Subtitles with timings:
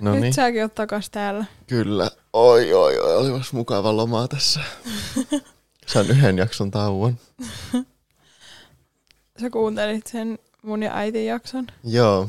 [0.00, 1.44] No nyt niin, säkin oot takas täällä.
[1.66, 2.10] kyllä.
[2.32, 4.60] Oi, oi, oi, olipas mukava lomaa tässä.
[5.86, 7.16] Sain yhden jakson tauon.
[9.40, 11.66] Sä kuuntelit sen mun ja äitin jakson.
[11.84, 12.28] Joo.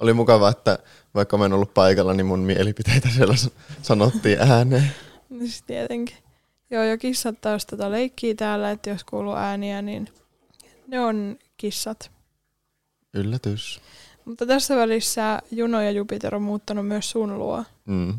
[0.00, 0.78] Oli mukava, että
[1.14, 3.34] vaikka mä en ollut paikalla, niin mun mielipiteitä siellä
[3.82, 4.92] sanottiin ääneen.
[5.30, 6.16] No siis tietenkin.
[6.70, 10.08] Joo, ja kissat taas tota leikkii täällä, että jos kuuluu ääniä, niin
[10.86, 12.10] ne on kissat.
[13.14, 13.80] Yllätys.
[14.24, 17.64] Mutta tässä välissä Juno ja Jupiter on muuttanut myös sun luo.
[17.86, 18.14] Mm.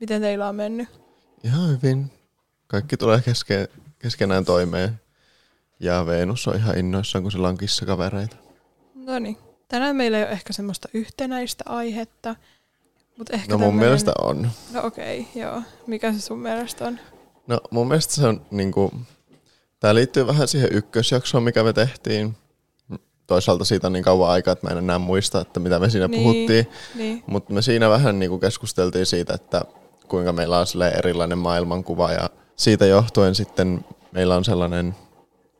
[0.00, 0.88] Miten teillä on mennyt?
[1.44, 2.10] Ihan hyvin.
[2.66, 5.00] Kaikki tulee keske, keskenään toimeen.
[5.80, 8.36] Ja Venus on ihan innoissaan, kun sillä on kissakavereita.
[8.94, 9.36] No niin.
[9.68, 12.36] Tänään meillä ei ole ehkä semmoista yhtenäistä aihetta.
[13.18, 14.50] Mutta ehkä No mun tämmönen- mielestä on.
[14.72, 15.62] No okei, okay, joo.
[15.86, 16.98] Mikä se sun mielestä on?
[17.46, 18.92] No mun mielestä se on niinku,
[19.80, 22.36] tää liittyy vähän siihen ykkösjaksoon, mikä me tehtiin.
[23.26, 26.08] Toisaalta siitä on niin kauan aikaa, että mä en enää muista, että mitä me siinä
[26.08, 26.22] Niin.
[26.22, 26.66] puhuttiin.
[26.94, 27.24] Niin.
[27.26, 29.62] Mutta me siinä vähän niinku keskusteltiin siitä, että
[30.08, 30.66] kuinka meillä on
[30.98, 34.94] erilainen maailmankuva ja siitä johtuen sitten meillä on sellainen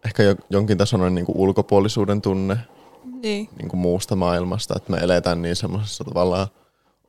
[0.05, 2.57] ehkä jo, jonkin tasoinen niinku ulkopuolisuuden tunne
[3.23, 3.49] Niin.
[3.59, 6.47] niinku muusta maailmasta, että me eletään niin semmoisessa tavallaan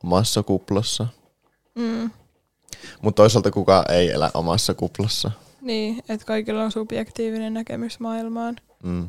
[0.04, 1.06] omassa kuplassa.
[1.74, 2.10] Mm.
[3.02, 5.30] Mutta toisaalta kukaan ei elä omassa kuplassa.
[5.60, 8.56] Niin, että kaikilla on subjektiivinen näkemys maailmaan.
[8.82, 9.08] Mm.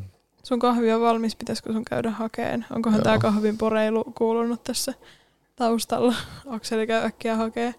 [0.49, 2.65] Sun kahvi on valmis, pitäisikö sun käydä hakeen?
[2.75, 3.03] Onkohan Joo.
[3.03, 4.93] tää kahvin poreilu kuulunut tässä
[5.55, 6.15] taustalla?
[6.47, 7.75] Akseli käy äkkiä hakee.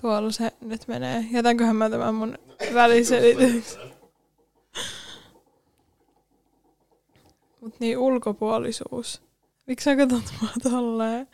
[0.00, 1.24] Tuolla se nyt menee.
[1.30, 2.38] Jätänköhän mä tämän mun
[2.74, 3.82] väliselityksen.
[7.60, 9.22] Mut niin, ulkopuolisuus.
[9.66, 11.28] Miksi sä katsot mua tolleen?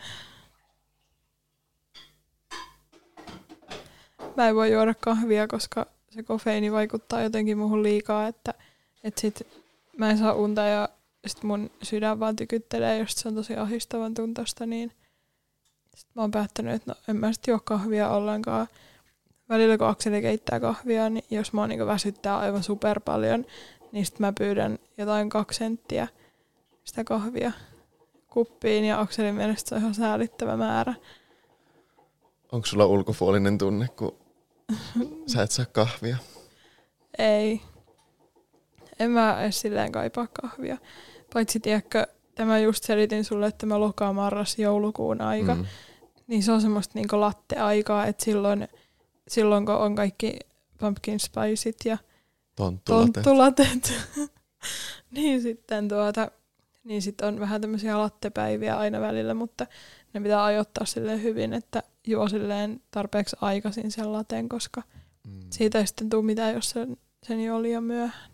[4.36, 8.54] Mä en voi juoda kahvia, koska se kofeiini vaikuttaa jotenkin muuhun liikaa, että,
[9.04, 9.61] että sit
[9.98, 10.88] mä en saa unta ja
[11.26, 14.92] sit mun sydän vaan tykyttelee, jos se on tosi ahdistavan tuntosta, niin
[15.94, 18.66] sit mä oon päättänyt, että no en mä sit juo kahvia ollenkaan.
[19.48, 23.44] Välillä kun Akseli keittää kahvia, niin jos mä oon niinku väsyttää aivan super paljon,
[23.92, 26.08] niin sit mä pyydän jotain kaksi senttiä
[26.84, 27.52] sitä kahvia
[28.30, 30.94] kuppiin ja Akselin mielestä se on ihan säälittävä määrä.
[32.52, 34.16] Onko sulla ulkopuolinen tunne, kun
[35.26, 36.16] sä et saa kahvia?
[37.18, 37.60] Ei.
[39.02, 40.78] En mä edes silleen kaipaa kahvia.
[41.34, 45.54] Paitsi tiedätkö, tämä just selitin sulle, että mä lokaa marras joulukuun aika.
[45.54, 45.64] Mm.
[46.26, 48.68] Niin se on semmoista niinku latte-aikaa, että silloin,
[49.28, 50.38] silloin kun on kaikki
[50.78, 51.98] pumpkin spiceit ja
[52.56, 53.12] Tonttulatet.
[53.12, 53.92] tonttulatet,
[55.16, 56.30] niin sitten tuota,
[56.84, 59.66] niin sit on vähän tämmöisiä lattepäiviä aina välillä, mutta
[60.12, 64.82] ne pitää ajoittaa silleen hyvin, että juo silleen tarpeeksi aikaisin sen laten, koska
[65.26, 65.40] Mm.
[65.50, 68.30] siitä ei sitten tule mitään, jos sen, sen jo liian myöhään.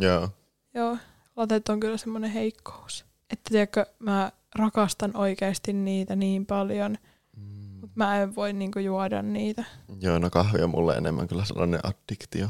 [0.00, 0.28] Joo.
[0.74, 0.98] Joo,
[1.36, 3.04] latet on kyllä semmoinen heikkous.
[3.30, 6.98] Että tiedätkö, mä rakastan oikeasti niitä niin paljon,
[7.36, 7.42] Mm.
[7.80, 9.64] mutta mä en voi niinku juoda niitä.
[10.00, 12.48] Joo, no kahvi on mulle enemmän kyllä sellainen addiktio.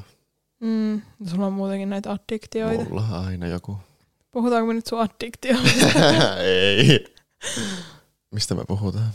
[0.61, 2.85] Mm, sulla on muutenkin näitä addiktioita.
[2.85, 3.79] Mulla on aina joku.
[4.31, 5.87] Puhutaanko me nyt sun addiktioista?
[6.43, 7.15] Ei.
[8.31, 9.11] Mistä me puhutaan?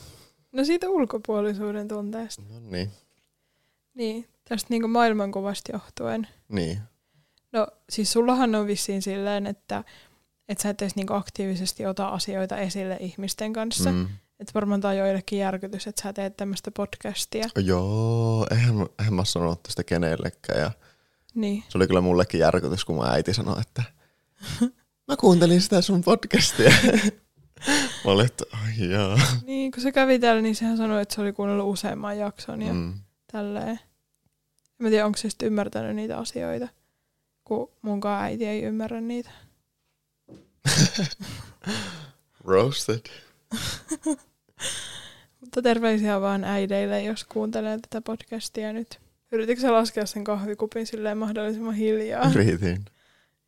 [0.52, 2.42] no siitä ulkopuolisuuden tunteesta.
[2.50, 2.92] No niin.
[3.94, 6.28] Niin, tästä niinku maailmankuvasta johtuen.
[6.50, 6.80] Niin.
[7.52, 9.84] No siis sullahan on vissiin silleen, että,
[10.50, 13.92] että sä et edes niinku aktiivisesti ota asioita esille ihmisten kanssa.
[13.92, 14.08] Mm.
[14.40, 17.46] Että varmaan tää on joillekin järkytys, että sä teet tämmöistä podcastia.
[17.64, 20.60] Joo, eihän, mä- eihän mä sanonut sitä kenellekään.
[20.60, 20.72] Ja
[21.36, 21.64] Niin.
[21.70, 23.84] se oli kyllä mullekin järkytys, kun mun äiti sanoi, että
[25.08, 26.72] mä kuuntelin sitä sun podcastia.
[28.06, 29.20] mä olin, että ai jaa.
[29.46, 32.74] Niin, kun se kävi täällä, niin sehän sanoi, että se oli kuunnellut useamman jakson ja
[32.74, 32.80] mm.
[32.80, 32.94] Mm.
[33.32, 33.70] tälleen.
[33.70, 33.80] En
[34.80, 36.68] mä tiedä, onko se sitten ymmärtänyt niitä asioita,
[37.44, 39.30] kun munkaan äiti ei ymmärrä niitä.
[42.46, 43.02] Roasted.
[45.42, 49.00] Mutta terveisiä vaan äideille, jos kuuntelee tätä podcastia nyt.
[49.32, 52.32] Yrititkö sä laskea sen kahvikupin silleen mahdollisimman hiljaa?
[52.36, 52.86] Yritin.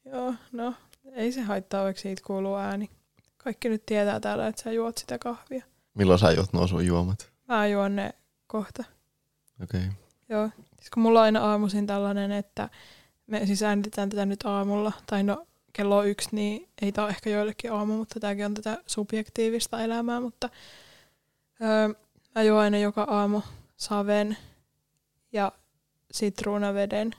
[0.06, 0.74] Joo, no
[1.12, 2.90] ei se haittaa, vaikka siitä kuuluu ääni.
[3.38, 5.66] Kaikki nyt tietää täällä, että sä juot sitä kahvia.
[5.94, 7.32] Milloin sä juot nuo sun juomat?
[7.48, 8.14] Mä juon ne
[8.48, 8.84] kohta.
[9.64, 9.80] Okei.
[9.80, 9.92] Okay.
[10.30, 10.50] Joo.
[10.78, 12.70] Siis kun mulla on aina aamuisin tällainen, että
[13.40, 17.30] me siis äänitetään tätä nyt aamulla, tai no kello on yksi, niin ei ole ehkä
[17.30, 20.50] joillekin aamu, mutta tämäkin on tätä subjektiivista elämää, mutta
[21.62, 21.88] öö,
[22.36, 23.42] mä juon aina joka aamu
[23.78, 24.38] saven
[25.32, 25.52] ja
[26.12, 27.12] sitruunaveden,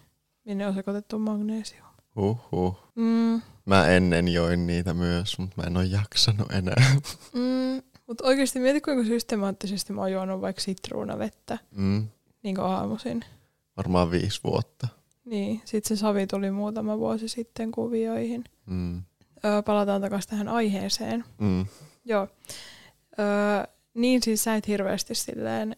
[0.44, 1.84] minne on sekoitettu magneesium.
[2.16, 2.76] Huhhuh.
[2.94, 6.84] Mm, Mä ennen join niitä myös, mutta mä en ole jaksanut enää.
[7.34, 12.08] mm, mutta oikeasti mieti, kuinka systemaattisesti mä oon juonut vaikka sitruunavettä Mm.
[12.43, 13.25] niin kuin aamuisin.
[13.76, 14.88] Varmaan viisi vuotta.
[15.25, 18.44] Niin, sitten se savi tuli muutama vuosi sitten kuvioihin.
[18.67, 19.03] Mm.
[19.44, 21.25] Öö, palataan takaisin tähän aiheeseen.
[21.38, 21.67] Mm.
[22.05, 22.29] Joo.
[23.19, 23.26] Öö,
[23.94, 25.76] niin siis sä et hirveästi silleen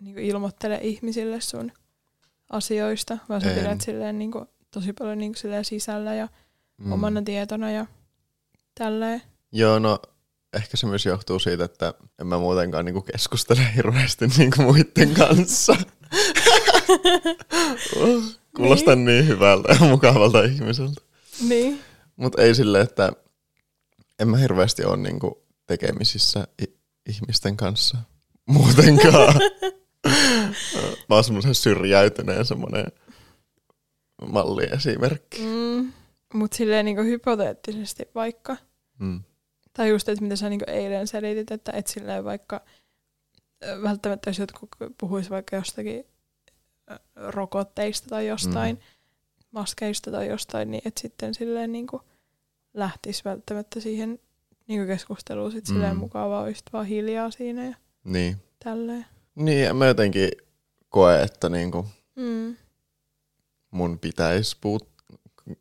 [0.00, 1.72] niin ilmoittele ihmisille sun
[2.50, 3.58] asioista, vaan sä En.
[3.58, 6.28] pidät silleen niin kuin, tosi paljon niin kuin, silleen sisällä ja
[6.78, 6.92] Mm.
[6.92, 7.86] omana tietona ja
[8.78, 9.22] tälleen.
[9.52, 9.98] Joo, no
[10.56, 15.76] ehkä se myös johtuu siitä, että en mä muutenkaan niinku keskustele hirveästi niinku muiden kanssa.
[17.96, 18.24] Uh,
[18.56, 19.04] Kuulostaa niin.
[19.06, 21.00] niin hyvältä ja mukavalta ihmiseltä.
[21.48, 21.80] Niin.
[22.16, 23.12] Mutta ei sille, että
[24.18, 26.46] en mä hirveästi ole niinku tekemisissä
[27.08, 27.98] ihmisten kanssa
[28.46, 29.34] muutenkaan.
[31.08, 32.86] mä oon semmoisen syrjäytyneen semmoinen
[34.28, 35.38] malliesimerkki.
[35.42, 35.92] Mm.
[36.34, 38.56] Mutta silleen niin kuin hypoteettisesti vaikka,
[38.98, 39.20] Mm.
[39.72, 42.60] tai just, että mitä sä niin eilen selitit, että et silleen vaikka
[43.82, 44.68] välttämättä jos jotkut
[45.00, 46.04] puhuis vaikka jostakin
[47.16, 48.82] rokotteista tai jostain, mm.
[49.50, 51.86] maskeista tai jostain, niin et sitten silleen niin
[52.74, 54.18] lähtisi välttämättä siihen
[54.68, 55.98] niin keskusteluun sit silleen Mm.
[56.00, 57.74] mukavaa, olisi vaan hiljaa siinä ja
[58.04, 58.36] Niin.
[58.64, 59.06] tälleen.
[59.34, 60.28] Niin, en mä jotenkin
[60.88, 61.86] koe, että niinku
[62.16, 62.56] Mm.
[63.70, 64.88] mun pitäisi puut,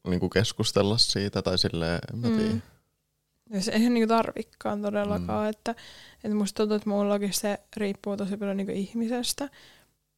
[0.07, 2.51] niinku keskustella siitä tai silleen, en mä tiedä.
[2.53, 2.61] Mm.
[3.49, 5.49] Ja se eihän niinku tarvikkaan todellakaan, mm.
[5.49, 5.75] että,
[6.23, 9.49] että musta tuntuu, että mullakin se riippuu tosi paljon niinku ihmisestä.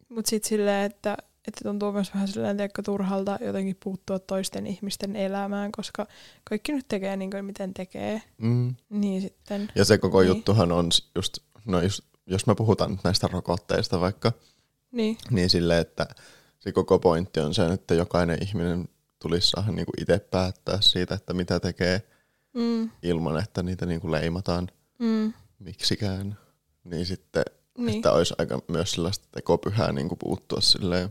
[0.10, 1.18] Mutta sitten silleen, että,
[1.48, 6.08] että tuntuu myös vähän silleen, tiedätkö, turhalta jotenkin puuttua toisten ihmisten elämään, koska
[6.44, 8.22] kaikki nyt tekee niin kuin miten tekee.
[8.38, 8.76] Mm.
[8.90, 10.28] Niin sitten, Ja se koko Niin.
[10.28, 14.32] juttuhan on just, no just, jos me puhutaan nyt näistä rokotteista vaikka,
[14.92, 16.08] niin, niin silleen, että
[16.60, 18.90] se koko pointti on se, että jokainen ihminen
[19.20, 22.02] tulisi saada niinku itse päättää siitä, että mitä tekee
[22.54, 24.68] mm, ilman, että niitä niinku leimataan
[25.00, 26.38] mm, miksikään.
[26.84, 27.44] Niin sitten,
[27.78, 27.96] niin.
[27.96, 31.10] että olisi aika myös sellaista tekopyhää niinku puuttua silleen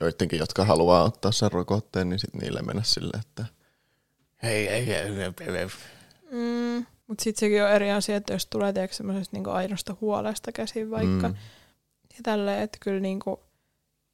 [0.00, 3.44] joidenkin, jotka haluaa ottaa sen rokotteen, niin sitten niille mennä silleen, että
[4.42, 5.66] hei, hei, hei, hei, hei.
[6.30, 10.52] Mm, mutta sitten sekin on eri asia, että jos tulee tiedätkö, semmoisesta niinku ainoasta huolesta
[10.52, 11.34] käsin vaikka, Mm,
[12.12, 13.40] ja tälleen, että kyllä niinku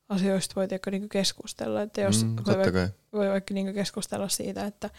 [0.09, 2.89] asioista voi tiedätkö, niinku keskustella, että jos mm, voi kai.
[3.13, 4.91] voi vaikka niinku keskustella siitä, että,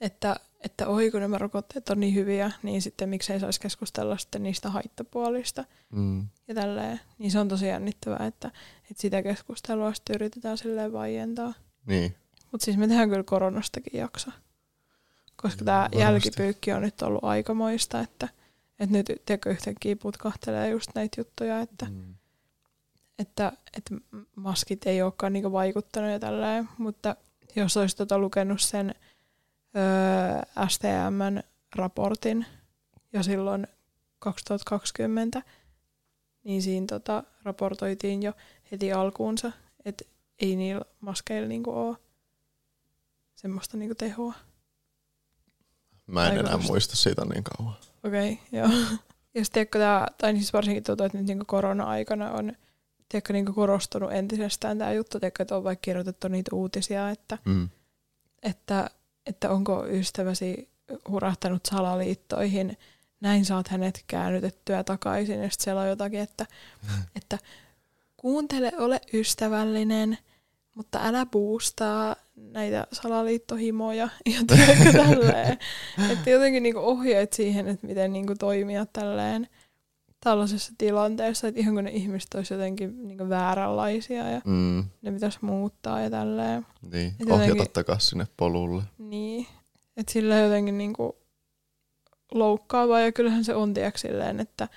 [0.00, 4.42] että, että oi kun nämä rokotteet on niin hyviä, niin sitten miksei saisi keskustella sitten
[4.42, 6.26] niistä haittapuolista Mm.
[6.48, 7.00] ja tälleen.
[7.18, 8.48] Niin se on tosi jännittävää, että,
[8.90, 11.54] että sitä keskustelua sitten yritetään silleen vaientaa.
[11.86, 12.14] Niin.
[12.52, 14.30] Mutta siis me tehdään kyllä koronastakin jakso.
[15.36, 15.98] Koska tämä Varmasti.
[15.98, 18.28] jälkipyykki on nyt ollut aikamoista, että,
[18.80, 22.14] että nyt tiedätkö, yhtäkkiä putkahtelee just näitä juttuja, että, Mm.
[23.18, 23.94] että, että
[24.36, 27.16] maskit ei olekaan niinku vaikuttanut ja tälleen, mutta
[27.56, 28.94] jos olisi tota lukenut sen
[29.76, 31.42] öö, STMn
[31.76, 32.46] raportin
[33.12, 33.66] jo silloin
[34.18, 35.42] 2020,
[36.44, 38.32] niin siinä tota, raportoitiin jo
[38.72, 39.52] heti alkuunsa,
[39.84, 40.04] että
[40.38, 41.96] ei niillä maskeilla niinku ole
[43.34, 44.34] semmoista niinku tehoa.
[46.06, 47.74] Mä en enää muista siitä niin kauan.
[48.04, 48.68] Okei, okay, joo.
[49.34, 52.52] Ja sitten tää, tai siis varsinkin tuntuu, että nyt niinku korona-aikana on
[53.08, 57.68] tiedätkö, niinku korostunut entisestään tämä juttu, tiedätkö, että on vaikka kirjoitettu niitä uutisia, että, Mm.
[58.42, 58.90] että,
[59.30, 60.68] että onko ystäväsi
[61.08, 62.78] hurahtanut salaliittoihin,
[63.20, 66.46] näin saat hänet käännytettyä takaisin, ja sitten siellä on jotakin, että,
[67.16, 67.38] että
[68.16, 70.18] kuuntele, ole ystävällinen,
[70.74, 74.40] mutta älä boostaa näitä salaliittohimoja ja
[74.92, 75.58] tälleen.
[76.12, 79.48] Että jotenkin niinku ohjeet siihen, että miten niinku toimia tälleen
[80.20, 84.84] tällaisessa tilanteessa, että ihan kun ne ihmiset olisi jotenkin niinku vääränlaisia ja Mm.
[85.02, 86.66] ne pitäisi muuttaa ja tälleen.
[86.92, 88.82] Niin, Et ohjata jotenkin- takaisin sinne polulle.
[88.98, 89.46] Niin,
[89.96, 91.16] että sillä jotenkin niinku
[92.34, 94.68] loukkaavaa ja kyllähän se on tiedätkö, silleen, että,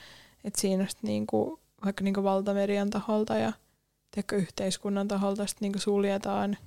[0.43, 3.53] että siinä sit niinku, vaikka niinku valtamedian taholta ja
[4.11, 6.57] tiedätkö, yhteiskunnan taholta sit niinku suljetaan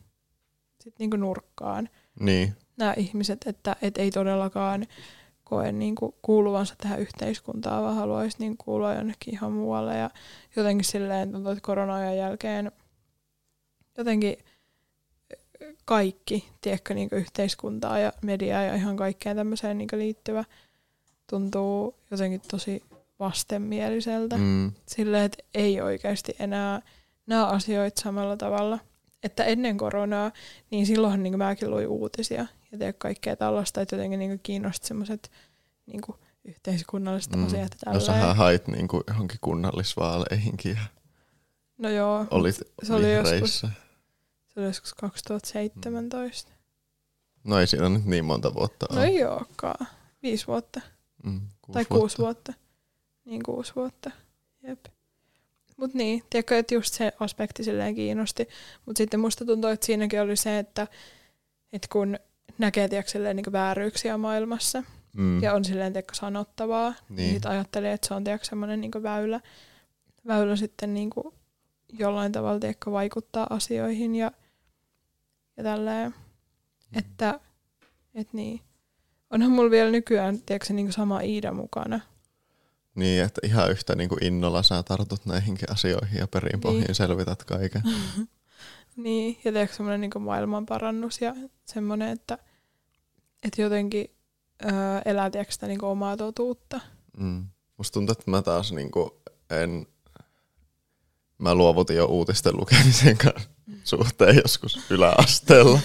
[0.85, 1.89] sit niinku nurkkaan
[2.21, 4.87] Niin, nämä ihmiset, että et ei todellakaan
[5.49, 9.99] koe niinku kuuluvansa tähän yhteiskuntaan, vaan haluaisi niinku kuulua jonnekin ihan muualle.
[9.99, 10.11] Ja
[10.57, 12.73] jotenkin silleen tuntuu, että korona-ajan jälkeen
[13.99, 14.37] jotenkin
[15.85, 20.45] kaikki, tiedätkö, niinku yhteiskuntaa ja mediaa ja ihan kaikkeen tämmöiseen niinku liittyvä
[21.31, 22.83] tuntuu jotenkin tosi
[23.19, 24.37] vastenmieliseltä.
[24.37, 24.73] mm.
[24.87, 26.83] Silleen, että ei oikeasti enää
[27.27, 28.79] näe asioita samalla tavalla.
[29.23, 30.33] Että ennen koronaa,
[30.71, 35.31] niin silloinhan niin mäkin luin uutisia ja tein kaikkea tällaista, että jotenkin niin kiinnosti semmoiset
[35.87, 36.01] niin
[36.45, 37.39] yhteiskunnalliset Mm.
[37.41, 37.47] mm.
[37.47, 37.61] asiat.
[37.87, 38.07] ja no tälleen.
[38.07, 40.81] sähän hait niinku johonkin kunnallisvaaleihinkin ja
[41.79, 43.69] No joo, olit se oli joskus, vihreissä.
[44.55, 46.53] se oli joskus 2017.
[47.45, 49.07] No ei siinä nyt niin monta vuotta No ole.
[49.07, 49.87] ei olekaan.
[50.23, 50.81] Viisi vuotta.
[51.25, 52.53] Mm, kuusi tai kuusi vuotta.
[53.25, 54.11] Niin kuusi vuotta.
[54.63, 54.85] Jep.
[55.77, 58.49] Mut niin, tiedätkö, että just se aspekti silleen kiinnosti.
[58.87, 60.87] Mutta sitten musta tuntuu, että siinäkin oli se, että,
[61.73, 62.19] että kun
[62.59, 65.43] näkee tiedätkö, silleen, niin vääryyksiä maailmassa, Mm.
[65.43, 66.91] ja on silleen tiedätkö, sanottavaa.
[67.09, 67.17] Niin.
[67.17, 67.33] Niin.
[67.33, 69.41] Sitten ajattelin, että se on tiedätkö, semmoinen niin väylä,
[70.27, 71.35] väylä sitten niin kuin
[71.99, 74.33] jollain tavalla tiedätkö, vaikuttaa asioihin ja,
[75.57, 76.11] ja tälleen.
[76.11, 76.99] Mm.
[76.99, 77.41] Että
[78.15, 78.61] et niin.
[79.31, 82.01] Onhan mulla vielä nykyään tiedätkö, niin kuin sama Iida mukana.
[82.95, 86.95] Niin, että ihan yhtä niin kuin innolla sä tartut näihinkin asioihin ja perin pohjiin Niin.
[86.95, 87.83] selvität kaiken.
[88.97, 91.35] Niin, ja tiedätkö, semmoinen niin maailmanparannus ja
[91.65, 92.39] semmoinen, että,
[93.43, 94.11] että jotenkin
[94.65, 94.71] öö,
[95.05, 96.81] elää tiedätkö, sitä niin omaa totuutta.
[97.17, 97.47] Mm.
[97.77, 99.11] Musta tuntuu, että mä taas niin kuin
[99.51, 99.87] en...
[101.39, 103.51] Mä luovutin jo uutisten lukemisen kanssa
[103.85, 105.81] suhteen joskus yläasteella.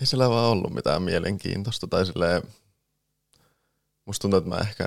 [0.00, 1.86] Ei sillä vaan ollut mitään mielenkiintoista.
[1.86, 2.42] Tai silleen,
[4.04, 4.86] musta tuntuu, että mä ehkä...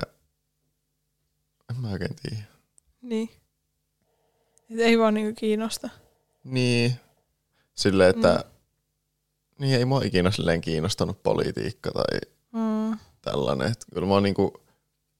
[1.70, 2.44] En mä oikein tiedä.
[3.02, 3.30] Niin.
[4.72, 5.88] Et ei vaan niin kiinnosta.
[6.44, 6.96] Niin.
[7.74, 8.44] Silleen, että...
[8.44, 8.52] Mm.
[9.58, 12.18] Niin ei mua ikinä silleen kiinnostanut politiikka tai
[12.52, 12.98] Mm.
[13.22, 13.72] tällainen.
[13.72, 14.62] Että kyllä mä oon niinku,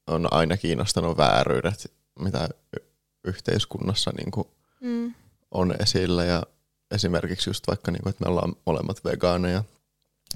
[0.07, 2.85] on aina kiinnostanut vääryydet, mitä y-
[3.23, 4.47] yhteiskunnassa niinku
[4.81, 5.13] Mm.
[5.51, 6.23] on esillä.
[6.23, 6.43] Ja
[6.91, 9.63] esimerkiksi just vaikka, niinku, että me ollaan molemmat vegaaneja,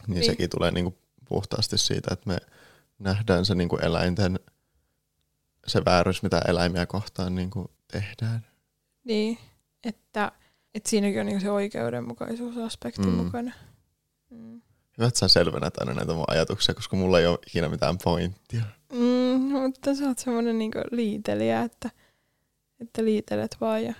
[0.07, 0.25] niin, Niin.
[0.25, 0.97] sekin tulee niinku
[1.29, 2.37] puhtaasti siitä, että me
[2.99, 4.39] nähdään se niinku eläinten,
[5.67, 8.45] se vääryys, mitä eläimiä kohtaan niinku tehdään.
[9.07, 9.37] Niin,
[9.83, 10.31] että,
[10.75, 13.13] että siinäkin on niin se oikeudenmukaisuusaspekti Mm.
[13.13, 13.51] mukana.
[14.29, 14.61] Mm.
[14.97, 18.63] Hyvä, että sä selvennät aina näitä mun ajatuksia, koska mulla ei ole ikinä mitään pointtia.
[18.93, 21.89] Mm, mutta sä oot semmoinen niin liitelijä, että,
[22.79, 23.93] että liitelet vaan ja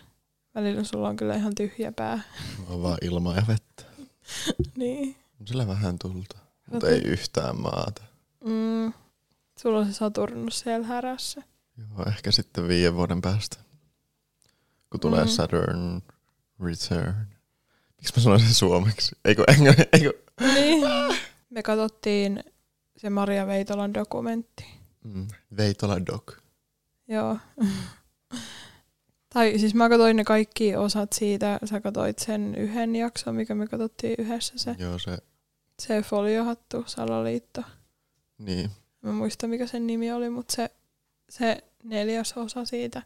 [0.56, 2.20] välillä sulla on kyllä ihan tyhjä pää.
[2.60, 3.84] Mä oon vaan ilmaa ja vettä.
[4.78, 5.16] niin.
[5.42, 6.38] On sillä vähän tulta,
[6.72, 8.04] mutta ei yhtään maata.
[8.46, 8.94] Mm.
[9.60, 11.44] Sulla on se Saturnus siellä härässä.
[11.78, 13.58] Joo, ehkä sitten viiden vuoden päästä,
[14.90, 15.30] kun tulee Mm.
[15.30, 16.02] Saturn
[16.60, 17.14] Return.
[17.98, 19.16] Miksi mä sanoin sen suomeksi?
[19.26, 20.14] Eikö, eikö, eikö?
[20.54, 20.84] Niin.
[21.50, 22.44] Me katsottiin
[22.98, 24.66] se Maria Veitolan dokumentti.
[25.04, 25.28] Mm.
[25.58, 26.32] Veitola Dog.
[27.08, 27.38] Joo.
[29.34, 31.60] tai siis mä katsoin ne kaikki osat siitä.
[31.66, 34.54] Sä katsoit sen yhden jakson, mikä me katsottiin yhdessä.
[34.58, 35.18] Se, Joo, se,
[35.80, 37.62] se foliohattu, salaliitto.
[38.38, 38.72] niin.
[39.02, 40.72] Mä en muista mikä sen nimi oli, mutta se,
[41.30, 43.02] se neljäs osa siitä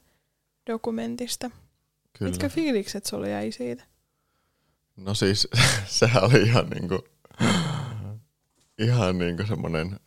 [0.68, 1.52] dokumentista.
[2.18, 2.32] Kyllä.
[2.32, 3.84] Mitkä fiilikset sulla jäi siitä?
[4.98, 5.48] No siis,
[5.88, 7.03] sehän oli ihan niinku,
[8.77, 10.00] ihan niinku semmonen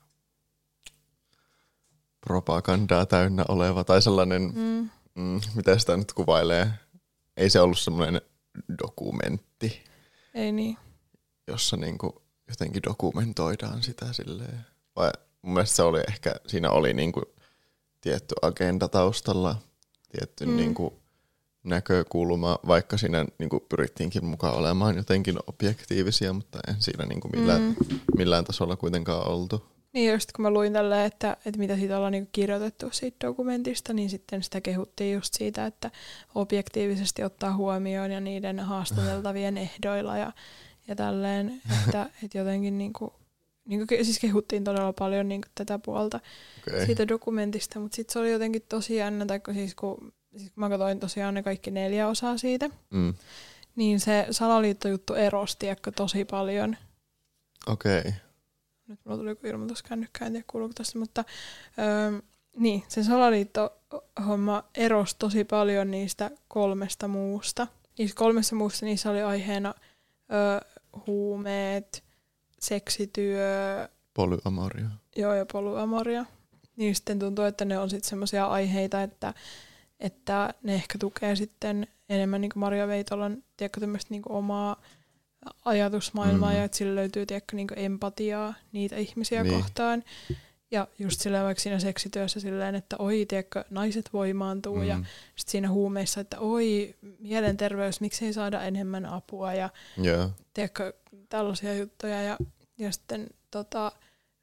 [2.20, 4.90] propagandaa täynnä oleva, tai sellainen, Mm.
[5.14, 6.70] mm, miten sitä nyt kuvailee,
[7.36, 8.20] ei se ollut semmoinen
[8.82, 9.84] dokumentti,
[10.34, 10.76] Ei niin.
[11.48, 14.66] jossa niinku jotenkin dokumentoidaan sitä silleen.
[14.96, 15.10] Vai
[15.42, 17.22] mun mielestä se oli ehkä, siinä oli niinku
[18.00, 19.56] tietty agenda taustalla,
[20.12, 20.56] tietty mm.
[20.56, 21.00] niinku
[21.64, 27.98] näkökulma, vaikka siinä niinku pyrittiinkin mukaan olemaan jotenkin objektiivisia, mutta en siinä niinku millään, mm.
[28.16, 29.74] Millään tasolla kuitenkaan oltu.
[29.92, 33.92] Niin just kun mä luin tällä, että, että mitä siitä ollaan niinku kirjoitettu siitä dokumentista,
[33.92, 35.90] niin sitten sitä kehuttiin just siitä, että
[36.34, 40.32] objektiivisesti ottaa huomioon ja niiden haastateltavien ehdoilla ja,
[40.88, 43.12] ja tälleen, että, että jotenkin niinku,
[43.64, 46.20] niinku, ke- siis kehuttiin todella paljon niinku tätä puolta
[46.68, 46.86] Okay.
[46.86, 50.60] siitä dokumentista, mutta sitten se oli jotenkin tosi jännä, tai kun siis kun, siis kun
[50.60, 53.14] mä katsoin tosiaan ne kaikki neljä osaa siitä, Mm.
[53.76, 56.76] niin se salaliittojuttu erosi tiedätkö, tosi paljon.
[57.66, 57.98] Okei.
[57.98, 58.12] Okay.
[58.88, 61.24] Nyt mulla tuli joku ilmoitus kännykkään, en tiedä kuuluuko tästä, mutta
[61.78, 62.20] öö,
[62.56, 67.66] niin, se salaliittohomma erosi tosi paljon niistä kolmesta muusta.
[67.98, 69.74] Niissä kolmessa muusta niissä oli aiheena
[70.32, 70.60] öö,
[71.06, 72.04] huumeet,
[72.60, 74.86] seksityö, Polyamoria.
[75.16, 76.24] joo ja polyamoria.
[76.76, 79.34] Niin sitten tuntuu, että ne on sitten semmoisia aiheita, että,
[80.04, 84.82] että ne ehkä tukee sitten enemmän niin Maria Veitolan tiedätkö, niin omaa
[85.64, 86.56] ajatusmaailmaa Mm.
[86.56, 89.54] ja että sillä löytyy tiedätkö, niin empatiaa niitä ihmisiä Niin.
[89.54, 90.04] kohtaan.
[90.70, 94.84] Ja just silleen vaikka siinä seksityössä silleen, että oi, tiedätkö, naiset voimaantuu mm.
[94.84, 94.96] ja
[95.36, 100.30] sitten siinä huumeissa, että oi, mielenterveys, miksei saada enemmän apua ja Joo.
[100.54, 100.92] tiedätkö,
[101.28, 102.22] tällaisia juttuja.
[102.22, 102.36] Ja,
[102.78, 103.92] ja sitten tota,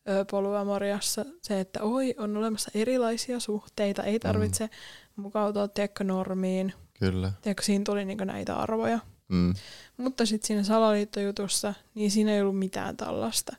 [0.10, 4.72] ö, polyamoriassa se, että oi, on olemassa erilaisia suhteita, ei tarvitse mm.
[5.16, 6.74] Mukautua tiedätkö, normiin.
[7.00, 7.32] Kyllä.
[7.42, 9.00] Tiedätkö, siinä tuli niinku näitä arvoja.
[9.28, 9.54] Mm.
[9.98, 13.56] Mutta sitten siinä salaliittojutussa, niin siinä ei ollut mitään tällaista.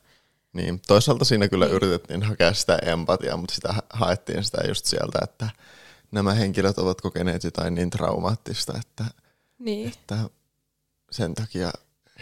[0.53, 1.75] Niin, toisaalta siinä kyllä Niin.
[1.77, 5.49] yritettiin hakea sitä empatiaa, mutta sitä ha- haettiin sitä just sieltä, että
[6.11, 9.05] nämä henkilöt ovat kokeneet jotain niin traumaattista, että,
[9.59, 10.17] Niin, että
[11.11, 11.71] sen takia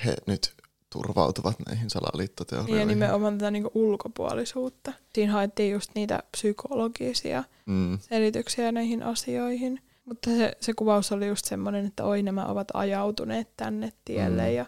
[0.05, 0.55] he nyt
[0.93, 2.89] turvautuvat näihin niin ja salaliittoteorioihin.
[2.89, 4.93] nimenomaan tätä niinku ulkopuolisuutta.
[5.15, 9.81] Siinä haettiin just niitä psykologisia Mm, selityksiä näihin asioihin.
[10.05, 14.55] Mutta se, se kuvaus oli just semmoinen, että oi nämä ovat ajautuneet tänne tielle Mm.
[14.55, 14.67] ja,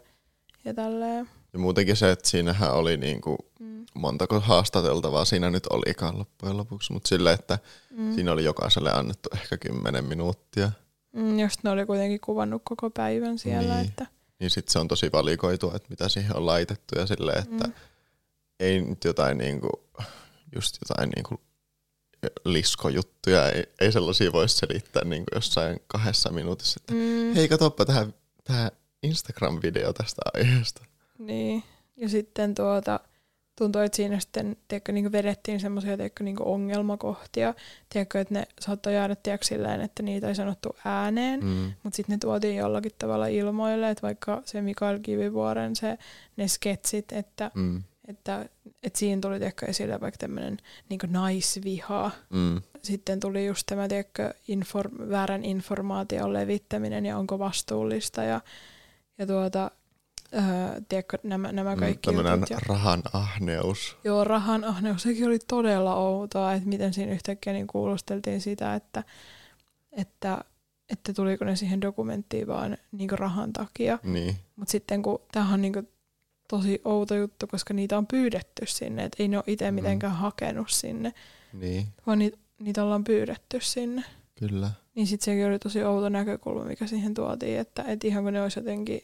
[0.64, 1.29] ja tälleen.
[1.52, 3.87] ja muutenkin se, että siinähän oli niinku, Mm.
[3.95, 7.59] montako haastateltavaa siinä nyt olikaan loppujen lopuksi, mutta silleen, että
[7.91, 8.14] Mm.
[8.14, 10.71] siinä oli jokaiselle annettu ehkä kymmenen minuuttia.
[11.12, 13.75] Mm, just ne oli kuitenkin kuvannut koko päivän siellä.
[13.76, 13.88] Niin.
[13.88, 14.07] Että,
[14.42, 17.72] Niin sitten se on tosi valikoitua, että mitä siihen on laitettu ja silleen, että mm,
[18.61, 19.70] ei nyt jotain niinku,
[20.54, 21.40] just jotain niinku
[22.44, 28.14] liskojuttuja, ei, ei sellaisia voi selittää niinku jossain kahdessa minuutissa, että mm, hei katoppa tähän,
[28.44, 28.70] tähän
[29.06, 30.84] Instagram-video tästä aiheesta.
[31.18, 31.62] Niin.
[31.96, 33.00] Ja sitten tuota,
[33.59, 37.54] tuntui, että siinä sitten tiedätkö, niin vedettiin semmoisia niin ongelmakohtia.
[37.88, 41.40] Tiedätkö, että ne saattoi jäädä tiedätkö, silleen, että niitä ei sanottu ääneen.
[41.44, 41.73] Mm.
[41.82, 45.99] Mutta sitten ne tuotiin jollakin tavalla ilmoille, että vaikka se Mikael Kivivuoren se,
[46.37, 47.82] ne sketsit, että, Mm.
[48.09, 48.47] että,
[48.82, 50.56] että siinä tuli tiedätkö, esille vaikka tämmöinen
[50.88, 52.11] niin naisviha.
[52.30, 52.61] Mm.
[52.82, 58.40] Sitten tuli just tämä tiedätkö, inform, väärän informaation levittäminen ja onko vastuullista ja,
[59.18, 59.71] ja tuota,
[60.35, 62.51] öö, tiedätkö, nämä, nämä kaikki Mm, Tämmöinen jutut.
[62.51, 63.97] Ja, rahan ahneus.
[64.05, 69.05] joo, rahan ahneus, sekin oli todella outoa, että miten siinä yhtäkkiä niin kuulosteltiin sitä, että,
[69.93, 70.45] että,
[70.91, 73.99] että tuliko ne siihen dokumenttiin vaan niin rahan takia.
[74.03, 74.37] Niin.
[74.57, 75.89] Mutta sitten kun tämähän on niin
[76.49, 79.75] tosi outo juttu, koska niitä on pyydetty sinne, että ei ne ole itse Mm.
[79.75, 81.12] mitenkään hakenut sinne,
[81.53, 84.03] Niin, vaan niitä, niitä ollaan pyydetty sinne.
[84.39, 84.71] kyllä.
[84.95, 88.43] Niin sitten sekin oli tosi outo näkökulma, mikä siihen tuotiin, että et ihan kun ne
[88.43, 89.01] olisi jotenkin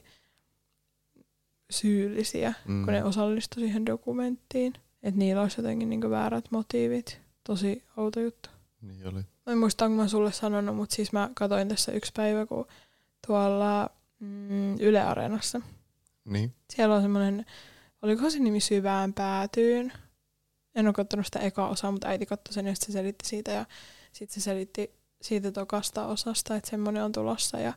[1.70, 2.84] syyllisiä, Mm.
[2.84, 4.72] kun ne osallistui siihen dokumenttiin.
[5.02, 7.20] Että niillä olisi jotenkin niinku väärät motiivit.
[7.44, 8.48] Tosi outo juttu.
[8.82, 9.20] Niin oli.
[9.46, 12.66] Mä en muista, onko mä sulle sanonut, mutta siis mä katsoin tässä yksi päivä, kun
[13.26, 15.60] tuolla mm, Yle Areenassa.
[16.24, 16.54] Niin.
[16.70, 17.46] Siellä on semmoinen,
[18.02, 19.92] olikohan se nimi Syvään päätyyn.
[20.74, 23.50] En ole katsonut sitä eka osaa, mutta äiti katsoi sen ja sit se selitti siitä.
[23.50, 23.66] Ja
[24.12, 24.90] sitten se selitti
[25.22, 27.58] siitä tokasta osasta, että semmoinen on tulossa.
[27.60, 27.72] Ja,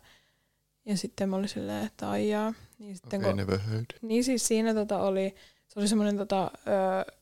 [0.85, 2.53] ja sitten mä olin silleen, että aijaa.
[2.79, 3.85] Niin, sitten okay, okay, never heard.
[4.01, 5.35] niin siis siinä tota oli,
[5.67, 7.15] se oli semmoinen, tota, öö,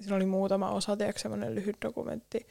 [0.00, 2.46] siinä oli muutama osa, tiedätkö, semmoinen lyhyt dokumentti.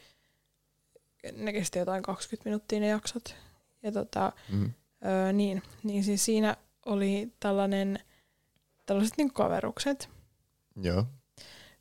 [1.38, 3.36] Ne kesti jotain 20 minuuttia ne jaksot.
[3.84, 4.74] Ja tota, Mm.
[5.06, 8.00] Öö, niin, niin siis siinä oli tällainen,
[8.86, 10.10] tällaiset niin kaverukset.
[10.82, 11.06] Joo.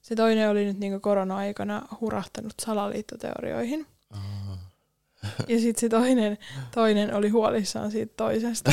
[0.02, 3.86] Se toinen oli nyt niin korona-aikana hurahtanut salaliittoteorioihin.
[5.48, 6.38] Ja sitten se toinen,
[6.74, 8.72] toinen oli huolissaan siitä toisesta.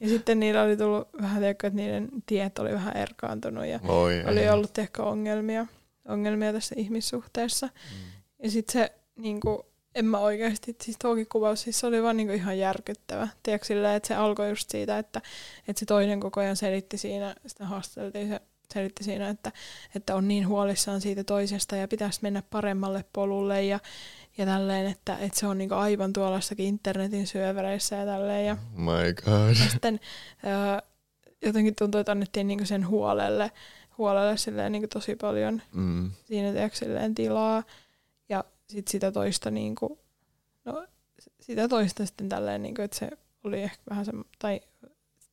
[0.00, 4.24] Ja sitten niillä oli tullut vähän, tiedätkö, että niiden tiet oli vähän erkaantunut ja Voi
[4.26, 4.50] oli ei.
[4.50, 5.66] ollut ehkä ongelmia,
[6.08, 7.66] ongelmia tässä ihmissuhteessa.
[7.66, 8.12] Mm.
[8.42, 12.32] Ja sitten se, niinku, en mä oikeasti, siis tuokin kuvaus, siis se oli vaan niinku
[12.32, 13.28] ihan järkyttävä.
[13.42, 15.20] Tiedätkö silleen, että se alkoi just siitä, että,
[15.68, 18.40] että se toinen koko ajan selitti siinä, sitä haasteltiin, se
[18.72, 19.52] selitti siinä, että,
[19.94, 23.80] että on niin huolissaan siitä toisesta ja pitäisi mennä paremmalle polulle ja,
[24.38, 28.46] ja tälleen, että, että se on niinku aivan tuollaissakin internetin syövereissä ja tälleen.
[28.46, 29.48] Ja My god.
[29.64, 30.00] ja sitten
[30.44, 30.82] ää,
[31.42, 33.50] jotenkin tuntui, että annettiin niinku sen huolelle,
[33.98, 36.10] huolelle silleen niinku tosi paljon Mm.
[36.24, 37.62] siinä tiedätkö, silleen tilaa.
[38.28, 39.98] Ja sit sitä toista niinku,
[40.64, 40.86] no
[41.40, 43.10] sitä toista sitten tälleen, niinku, että se
[43.44, 44.60] oli ehkä vähän se, tai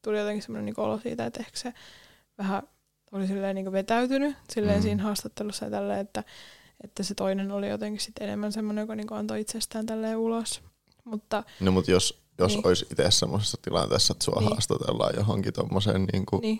[0.02, 1.74] tuli jotenkin semmoinen niinku olo siitä, että ehkä se
[2.38, 2.64] vähän
[3.12, 4.82] oli silleen niinku vetäytynyt silleen Mm.
[4.84, 6.24] siinä haastattelussa ja tälleen, että,
[6.84, 10.62] että se toinen oli jotenkin sitten enemmän semmoinen, joka niinku antoi itsestään tälleen ulos.
[11.04, 12.68] Mutta No mut jos, jos Niin.
[12.68, 14.50] olisi itse semmoisessa tilanteessa, että sua Niin.
[14.50, 16.60] haastatellaan johonkin tommoseen niin kuin niin,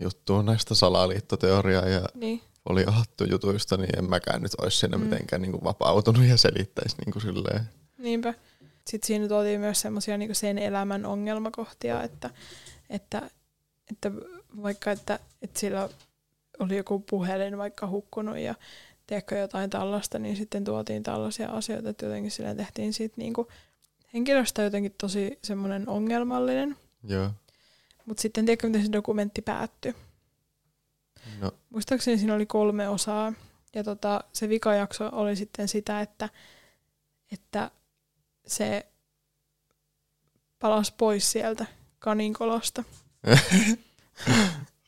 [0.00, 5.04] juttuun näistä salaliittoteoriaa ja niin, oli ahattu jutuista, niin en mäkään nyt olisi siinä Mm.
[5.04, 7.60] mitenkään niin kuin vapautunut ja selittäisi niin kuin silleen.
[7.98, 8.34] Niinpä.
[8.86, 12.30] Sitten siinä tuotiin myös semmoisia niin sen elämän ongelmakohtia, että,
[12.90, 13.30] että,
[13.90, 14.12] että
[14.62, 15.88] vaikka että, että sillä
[16.58, 18.54] oli joku puhelin vaikka hukkunut ja
[19.06, 23.48] tiedätkö jotain tällaista, niin sitten tuotiin tällaisia asioita, että jotenkin silleen tehtiin siitä niin kuin
[24.14, 26.76] henkilöstä jotenkin tosi semmoinen ongelmallinen.
[27.04, 27.30] Joo.
[28.06, 29.94] Mutta sitten tiedätkö, miten se dokumentti päättyi?
[31.40, 33.32] No, Muistaakseni siinä oli kolme osaa.
[33.74, 36.28] Ja tota, se vikajakso oli sitten sitä, että,
[37.32, 37.70] että
[38.46, 38.86] se
[40.58, 41.66] palasi pois sieltä
[41.98, 42.84] kaninkolosta.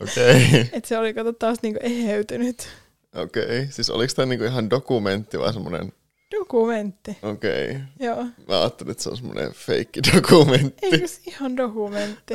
[0.01, 0.47] okei.
[0.49, 0.67] Okay.
[0.73, 2.69] Että se oli kato taas niinku eheytynyt
[3.15, 3.43] Okei.
[3.45, 3.67] Okay.
[3.71, 5.93] Siis oliko tämä niinku ihan dokumentti vai semmoinen,
[6.39, 7.19] dokumentti.
[7.23, 7.71] okei.
[7.71, 7.81] Okay.
[8.01, 8.25] Joo.
[8.25, 10.87] Mä ajattelin, että se on semmoinen feikki dokumentti.
[10.87, 12.35] Eikö se ihan dokumentti?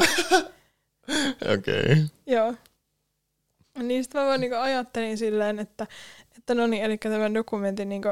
[1.53, 1.81] Okei.
[1.81, 1.97] Okay.
[2.25, 2.53] Joo.
[3.83, 5.87] Niin sitten mä vaan niinku ajattelin silleen, että,
[6.37, 8.09] että no niin, eli tämän dokumentin niinku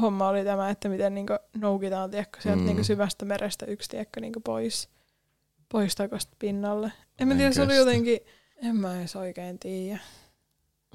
[0.00, 2.66] homma oli tämä, että miten niinku noukitaan tiedätkö, sieltä Mm.
[2.66, 4.88] niinku syvästä merestä yksi tiedätkö, niinku pois,
[5.68, 6.92] pois takaisin pinnalle.
[7.18, 8.20] En mä tiedä, se oli jotenkin,
[8.62, 10.00] en mä edes oikein tiedä.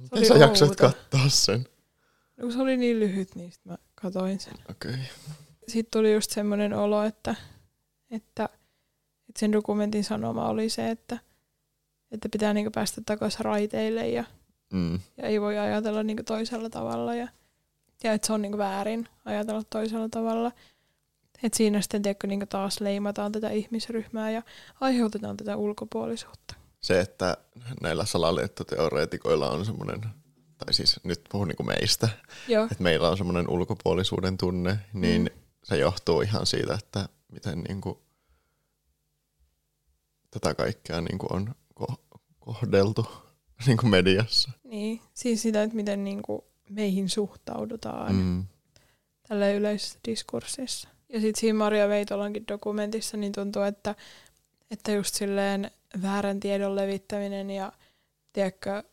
[0.02, 1.68] Miten sä jaksoit katsoa sen?
[2.38, 4.54] No, kun se oli niin lyhyt, niin sit mä katoin sen.
[4.70, 4.92] Okei.
[4.92, 5.04] Okay.
[5.68, 7.36] Sitten tuli just semmoinen olo, että,
[8.12, 8.50] että,
[9.30, 11.20] että sen dokumentin sanoma oli se, että,
[12.12, 14.24] että pitää niinku päästä takaisin raiteille ja
[14.72, 15.00] Mm.
[15.18, 17.28] ja ei voi ajatella niin toisella tavalla ja,
[18.04, 20.52] ja että se on niin väärin ajatella toisella tavalla.
[21.44, 24.42] Et siinä sitten tiedätkö, niin taas leimataan tätä ihmisryhmää ja
[24.82, 26.56] aiheutetaan tätä ulkopuolisuutta.
[26.82, 27.38] Se, että
[27.82, 30.02] näillä salaliittoteoreetikoilla on semmoinen,
[30.58, 32.10] tai siis nyt puhun niin meistä,
[32.48, 32.63] Joo.
[32.63, 35.41] että meillä on semmoinen ulkopuolisuuden tunne, niin mm.
[35.63, 37.98] se johtuu ihan siitä, että miten niin kuin
[40.32, 43.06] tätä kaikkea niin kuin on ko- kohdeltu
[43.67, 44.52] niin kuin mediassa.
[44.63, 48.46] Niin, siis sitä, että miten niin kuin meihin suhtaudutaan mm.
[49.28, 50.89] tällä yleisessä diskurssissa.
[51.10, 53.96] Ja sitten siinä Maria Veitolankin dokumentissa niin tuntuu, että,
[54.72, 57.71] että just silleen väärän tiedon levittäminen ja
[58.34, 58.84] tiedätkö,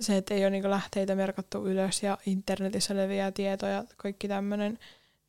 [0.00, 4.78] se, että ei ole niin lähteitä merkattu ylös ja internetissä leviää tietoja, kaikki tämmöinen,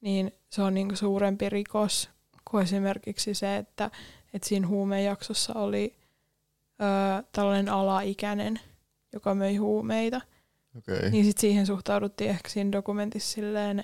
[0.01, 2.09] niin se on niin suurempi rikos
[2.51, 3.91] kuin esimerkiksi se, että,
[4.33, 5.95] että siinä huumejaksossa oli
[6.81, 8.59] ö, tällainen alaikäinen,
[9.13, 10.21] joka möi huumeita.
[10.77, 11.09] Okay.
[11.09, 13.83] Niin sitten siihen suhtauduttiin ehkä siinä dokumentissa silleen,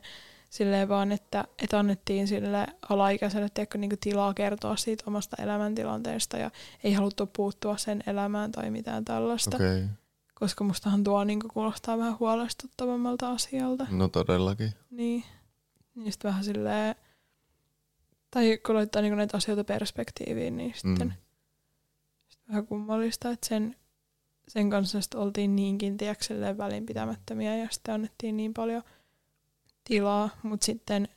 [0.53, 6.51] silleen vaan, että, että annettiin sille alaikäiselle tiedätkö, niin tilaa kertoa siitä omasta elämäntilanteesta ja
[6.83, 9.57] ei haluttu puuttua sen elämään tai mitään tällaista.
[9.57, 9.83] Okay.
[10.33, 13.87] Koska mustahan tuo niin kuulostaa vähän huolestuttavammalta asialta.
[13.91, 14.71] No todellakin.
[14.91, 15.23] Niin.
[15.95, 16.95] Niin sitten vähän silleen,
[18.31, 21.13] tai kun laittaa niin näitä asioita perspektiiviin, niin sitten mm.
[22.27, 23.75] sit vähän kummallista, että sen,
[24.47, 28.83] sen kanssa oltiin niinkin tiedäkselleen välinpitämättömiä ja sitten annettiin niin paljon
[29.83, 31.07] tilaa, mutta sitten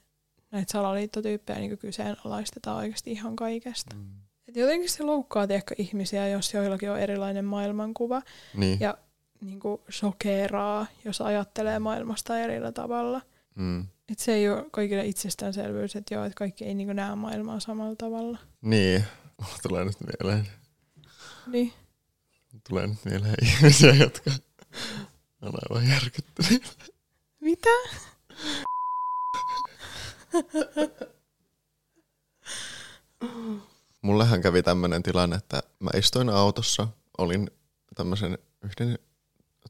[0.50, 3.96] näitä salaliittotyyppejä niin kyseenalaistetaan oikeasti ihan kaikesta.
[3.96, 4.06] Mm.
[4.48, 8.22] Et jotenkin se loukkaa tiedätkö, ihmisiä, jos joillakin on erilainen maailmankuva.
[8.54, 8.80] Niin.
[8.80, 8.98] Ja
[9.40, 13.20] niin kuin sokeraa, jos ajattelee maailmasta eri tavalla.
[13.54, 13.86] Mm.
[14.12, 17.96] Et se ei ole kaikille itsestäänselvyys, että joo, että kaikki ei niin näe maailmaa samalla
[17.96, 18.38] tavalla.
[18.60, 19.04] Niin,
[19.42, 20.48] mulla tulee nyt mieleen.
[21.46, 21.72] Niin.
[22.68, 24.30] Tulee nyt mieleen ihmisiä, jotka
[25.42, 26.68] on aivan järkyttyneitä.
[27.40, 27.70] Mitä?
[34.02, 37.50] Mullehan kävi tämmöinen tilanne, että mä istuin autossa, olin
[37.94, 38.98] tämmöisen yhden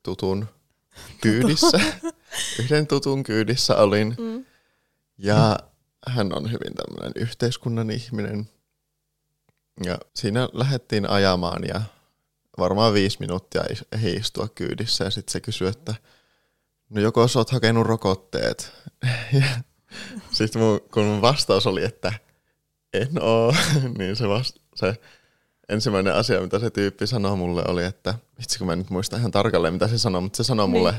[0.02, 0.46] tutun
[1.20, 1.80] kyydissä.
[2.60, 4.16] yhden tutun kyydissä olin.
[4.18, 4.44] Mm.
[5.18, 5.58] Ja
[6.06, 8.48] hän on hyvin tämmöinen yhteiskunnan ihminen.
[9.84, 11.82] Ja siinä lähdettiin ajamaan ja
[12.58, 13.64] varmaan viisi minuuttia
[14.02, 15.04] ei istua kyydissä.
[15.04, 15.94] Ja sitten se kysyi, että
[16.90, 18.72] no joko sä oot hakenut rokotteet?
[19.40, 19.46] ja
[20.30, 22.12] sitten mun, kun mun vastaus oli, että
[22.92, 23.54] en oo,
[23.98, 24.94] niin se, vasta, se
[25.68, 29.30] ensimmäinen asia, mitä se tyyppi sanoi mulle oli, että vitsi kun mä nyt muistan ihan
[29.30, 30.78] tarkalleen, mitä se sanoi, mutta se sanoi niin.
[30.78, 30.94] mulle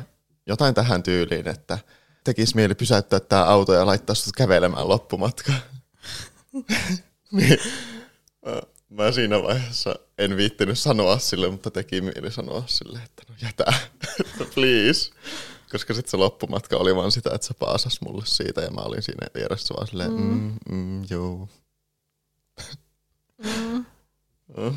[0.45, 1.79] jotain tähän tyyliin, että
[2.23, 5.53] tekisi mieli pysäyttää tämä auto ja laittaa sut kävelemään loppumatka.
[7.31, 7.59] niin,
[8.89, 13.73] mä siinä vaiheessa en viittinyt sanoa sille, mutta teki mieli sanoa sille, että no jätä,
[14.55, 15.11] please.
[15.71, 19.01] Koska sitten se loppumatka oli vaan sitä, että se paasas mulle siitä ja mä olin
[19.01, 20.57] siinä vieressä vaan silleen, mm.
[20.69, 21.49] Mm, mm, joo.
[23.37, 23.85] mm.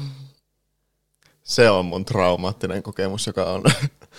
[1.42, 3.62] Se on mun traumaattinen kokemus, joka on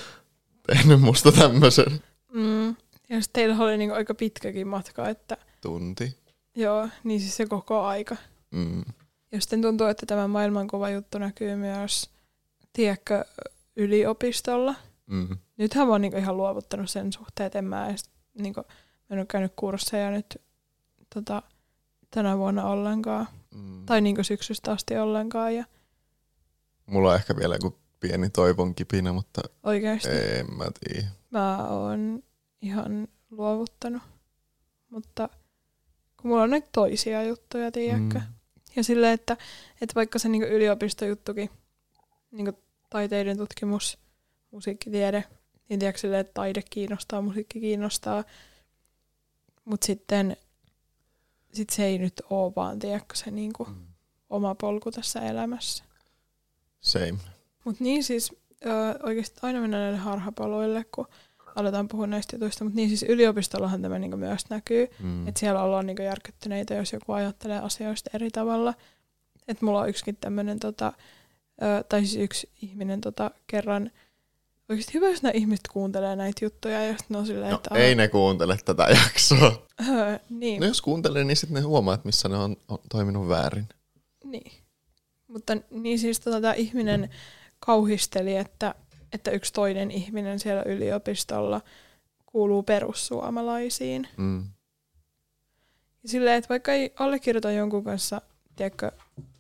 [0.68, 2.04] tehnyt musta tämmöisen.
[2.34, 2.68] Mm.
[3.10, 5.38] Ja sitten teillä oli niinku aika pitkäkin matka, että...
[5.62, 6.18] Tunti.
[6.56, 8.16] Joo, niin siis se koko aika.
[8.52, 8.84] Mm.
[9.32, 12.10] Ja sitten tuntuu, että tämä maailmankuva juttu näkyy myös,
[12.74, 13.26] tiedätkö,
[13.76, 14.76] yliopistolla.
[15.08, 15.38] Mm.
[15.58, 18.10] Nythän mä oon niinku ihan luovuttanut sen suhteen, että en mä edes
[18.40, 20.42] niinku, mä en ole käynyt kursseja nyt
[21.14, 21.44] tota,
[22.12, 23.28] tänä vuonna ollenkaan.
[23.56, 23.86] Mm.
[23.86, 25.56] Tai niinku syksystä asti ollenkaan.
[25.56, 25.66] Ja...
[26.86, 30.10] Mulla on ehkä vielä joku pieni toivon kipinä, mutta Oikeasti.
[30.10, 31.08] en mä tiedä.
[31.30, 32.24] Mä oon
[32.62, 34.02] ihan luovuttanut,
[34.90, 35.30] mutta
[36.22, 38.20] kun mulla on näitä toisia juttuja, tiedätkö?
[38.20, 38.34] Mm.
[38.76, 39.38] Ja silleen, että,
[39.82, 41.50] että vaikka se niin yliopistojuttukin,
[42.32, 42.54] niin
[42.90, 43.98] taiteiden tutkimus,
[44.52, 45.24] musiikkitiede,
[45.70, 48.24] niin tiedätkö silleen, että taide kiinnostaa, musiikki kiinnostaa,
[49.66, 50.38] mutta sitten
[51.54, 53.88] sit se ei nyt ole vaan, tiedätkö, se niin kuin mm.
[54.30, 55.84] oma polku tässä elämässä.
[56.82, 57.18] Same.
[57.64, 58.36] Mutta niin siis
[59.04, 61.08] oikeasti aina mennään näille harhapaloille, kun
[61.56, 65.28] aletaan puhua näistä jutuista, mutta niin siis yliopistollahan tämä niin myös näkyy, mm.
[65.28, 68.74] että siellä ollaan niin järkyttyneitä, jos joku ajattelee asioista eri tavalla.
[69.48, 70.94] Että mulla on yksikin tämmöinen, tota,
[71.90, 73.92] tai siis yksi ihminen tota, kerran,
[74.72, 77.76] oikeasti hyvä, jos nämä ihmiset kuuntelee näitä juttuja, ja ne on silleen, no, että...
[77.76, 79.68] ei ne kuuntele tätä jaksoa.
[79.90, 80.60] Öö, niin.
[80.60, 83.68] No jos kuuntelee, niin sitten ne huomaa, että missä ne on, on toiminut väärin.
[84.24, 84.52] Niin.
[85.28, 87.10] Mutta niin siis tota, tämä ihminen
[87.60, 88.76] kauhisteli, että
[89.14, 91.62] että yksi toinen ihminen siellä yliopistolla
[92.26, 94.08] kuuluu perussuomalaisiin.
[94.18, 94.44] Mm.
[96.04, 98.22] Ja silleen, että vaikka ei allekirjoita jonkun kanssa
[98.56, 98.92] tiedätkö,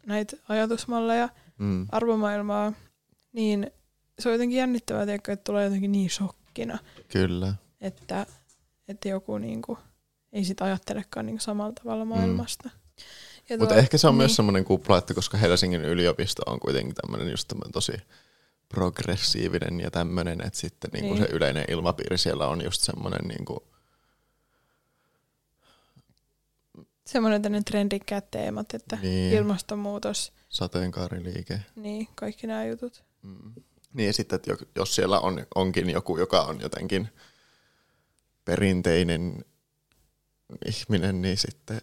[0.05, 1.87] näitä ajatusmalleja, mm.
[1.91, 2.73] arvomaailmaa,
[3.33, 3.71] niin
[4.21, 7.53] se on jotenkin jännittävää, tiedätkö, että tulee jotenkin niin shokkina, Kyllä.
[7.81, 8.25] että,
[8.87, 9.77] että joku niinku,
[10.33, 12.69] ei sitä ajattelekaan niinku samalla tavalla maailmasta.
[13.49, 16.95] Ja Mutta ehkä se on niin, myös semmoinen kupla, että koska Helsingin yliopisto on kuitenkin
[16.95, 17.93] tämmöinen just tämmönen tosi
[18.69, 21.23] progressiivinen ja tämmöinen, että sitten niinku Niin.
[21.27, 23.63] se yleinen ilmapiiri siellä on just semmoinen niinku,
[27.05, 31.59] Semmoinen tämmöinen trendikkäät teemat, että niin, ilmastonmuutos, sateenkaariliike.
[31.75, 33.03] niin kaikki nämä jutut.
[33.21, 33.53] Mm.
[33.93, 37.09] Niin ja sitten, että jo- jos siellä on, onkin joku, joka on jotenkin
[38.45, 39.45] perinteinen
[40.65, 41.81] ihminen, niin sitten,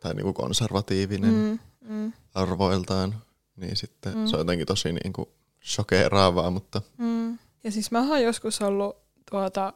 [0.00, 1.58] tai niinku konservatiivinen mm.
[1.94, 3.14] Mm, arvoiltaan,
[3.56, 4.26] niin sitten Mm.
[4.26, 5.32] se on jotenkin tosi niinku
[5.64, 7.38] shokeeraavaa, mutta mm.
[7.64, 8.96] Ja siis mä oon joskus ollut
[9.30, 9.72] tuota,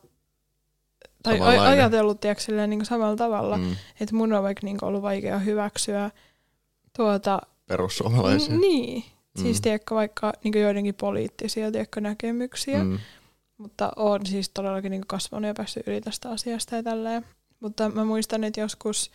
[1.22, 1.68] tai Samanlainen.
[1.68, 3.76] ajatellut tiedätkö, silleen, niin samalla tavalla, mm.
[4.00, 6.10] että mun on vaikka niin ollut vaikea hyväksyä
[6.96, 8.54] tuota, perussuomalaisia.
[8.54, 9.04] n- niin,
[9.37, 9.62] siis Mm.
[9.62, 12.99] tiedätkö, vaikka niin joidenkin poliittisia tiedätkö, näkemyksiä, mm.
[13.59, 17.27] Mutta on siis todellakin niin kasvanut ja päässyt yli tästä asiasta ja tälleen.
[17.61, 19.11] Mutta mä muistan, että joskus,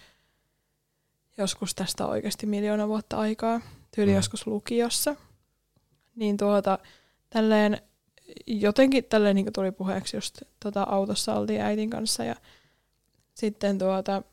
[1.37, 3.61] joskus tästä oikeasti miljoona vuotta aikaa,
[3.95, 4.11] tyyli.
[4.11, 4.15] Mm.
[4.15, 5.15] joskus lukiossa,
[6.15, 6.79] niin tuota,
[7.29, 7.81] tälleen
[8.47, 12.35] jotenkin tälleen niin tuli puheeksi just tota, autossa oltiin äitin kanssa ja
[13.33, 14.23] sitten tuota,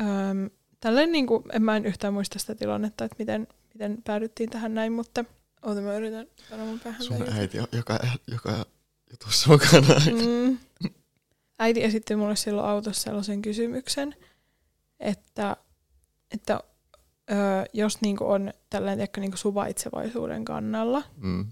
[0.00, 3.46] äm, tälleen niin kuin, en mä en yhtään muista sitä tilannetta, että miten,
[3.78, 5.24] miten päädyttiin tähän näin, mutta
[5.62, 7.02] oota mä yritän sanoa mun päähän.
[7.02, 8.66] Sun äiti, on joka, joka
[9.10, 10.00] jutussa mukana.
[10.26, 10.58] Mm.
[11.58, 14.14] Äiti esitti mulle silloin autossa sellaisen kysymyksen,
[15.00, 15.56] että,
[16.30, 16.60] että
[17.30, 17.34] ö,
[17.72, 21.46] jos niinku on tällainen tiedätkö, niinku suvaitsevaisuuden kannalla, Mm.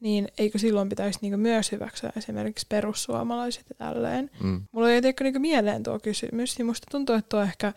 [0.00, 4.30] niin eikö silloin pitäisi niinku myös hyväksyä esimerkiksi perussuomalaiset ja tälleen.
[4.42, 4.62] Mm.
[4.72, 7.72] Mulla ei tiedätkö, niinku mieleen tuo kysymys, niin musta tuntuu, että tuo ehkä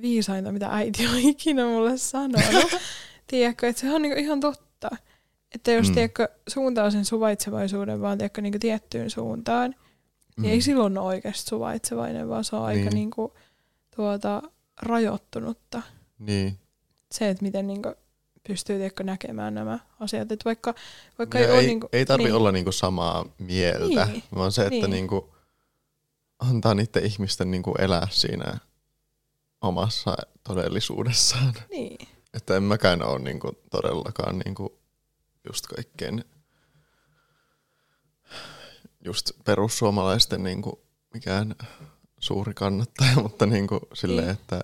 [0.00, 2.72] viisainta, mitä äiti on ikinä mulle sanonut.
[3.26, 4.90] tiedätkö, että se on niinku ihan totta.
[5.54, 5.94] Että jos Mm.
[5.94, 9.74] tiedätkö, suuntaa sen suvaitsevaisuuden vaan tiedätkö, niinku tiettyyn suuntaan,
[10.36, 12.94] niin ei silloin ole oikeasti suvaitsevainen, vaan se on aika Niin.
[12.94, 13.34] niinku,
[13.96, 14.42] tuota,
[14.82, 15.82] rajoittunutta.
[16.18, 16.58] Niin.
[17.12, 17.94] Se, että miten niinku,
[18.48, 20.32] pystyy tiedätkö, näkemään nämä asiat.
[20.32, 20.74] Että vaikka,
[21.18, 22.34] vaikka ei, ei, ole niinku, ei tarvi niin.
[22.34, 24.22] olla niinku samaa mieltä, Niin.
[24.34, 24.90] vaan se, että Niin.
[24.90, 25.34] niinku
[26.38, 28.58] antaa niiden ihmisten niinku elää siinä
[29.62, 31.54] omassa todellisuudessaan.
[31.70, 32.08] Niin.
[32.34, 34.78] Että en mäkään ole niinku todellakaan niinku
[35.48, 36.24] just kaikkein
[39.04, 40.82] just perussuomalaisten niinku
[41.14, 41.54] mikään
[42.18, 44.34] suuri kannattaja, mutta niinku silleen, Niin.
[44.40, 44.60] että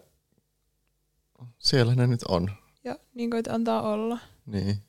[1.58, 2.50] siellä ne nyt on.
[2.84, 4.18] Ja niin kuin, että antaa olla.
[4.46, 4.82] Niin.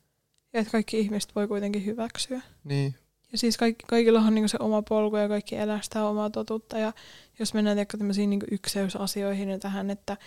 [0.54, 2.42] Ja että kaikki ihmiset voi kuitenkin hyväksyä.
[2.64, 2.96] Niin.
[3.32, 6.78] Ja siis kaikki, kaikilla on niinku se oma polku ja kaikki elää sitä omaa totuutta.
[6.78, 6.94] Ja
[7.40, 10.18] jos mennään tiedätkö, tämmöisiin niinku ykseysasioihin ja tähän, että,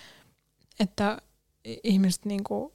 [0.81, 1.19] että
[1.85, 2.75] ihmiset niinku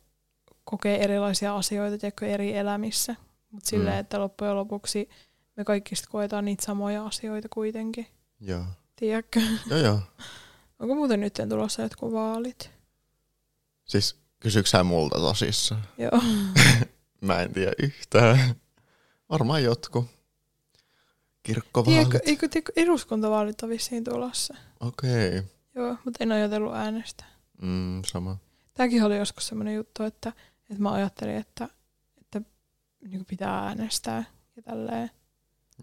[0.64, 3.16] kokee erilaisia asioita tiedätkö, eri elämissä.
[3.52, 4.00] Mutta silleen, Mm.
[4.00, 5.10] että loppujen lopuksi
[5.58, 8.08] me kaikki koetaan niitä samoja asioita kuitenkin.
[8.40, 8.64] Joo.
[8.96, 9.42] Tiedätkö?
[9.70, 10.00] Joo joo.
[10.80, 12.72] Onko muuten nyt tulossa jotkut vaalit?
[13.86, 15.84] Siis kysyksä sä multa tosissaan?
[15.98, 16.22] Joo.
[17.22, 18.56] Mä en tiedä yhtään.
[19.30, 20.06] Varmaan jotkut.
[21.48, 21.96] Kirkkovaalit.
[22.10, 24.56] Tiedätkö, eikö, tiedätkö, eduskuntavaalit on vissiin tulossa?
[24.80, 25.28] Okei.
[25.28, 25.44] Okay.
[25.76, 27.28] Joo, mutta en ajatellut äänestää.
[27.62, 28.38] Mm, sama.
[28.74, 30.34] Tämäkin oli joskus semmoinen juttu, että,
[30.70, 31.70] että mä ajattelin, että,
[32.22, 32.42] että
[33.08, 34.24] niin pitää äänestää
[34.56, 35.12] ja tälleen.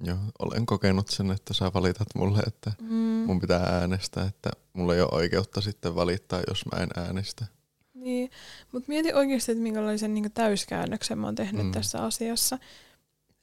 [0.04, 3.24] Joo, olen kokenut sen, että sä valitat mulle, että Mm.
[3.26, 7.46] mun pitää äänestää, että mulla ei ole oikeutta sitten valittaa, jos mä en äänestä.
[7.94, 8.30] Niin,
[8.72, 11.72] mutta mieti oikeasti, että minkälaisen niin täyskäännöksen mä oon tehnyt mm.
[11.72, 12.58] Tässä asiassa.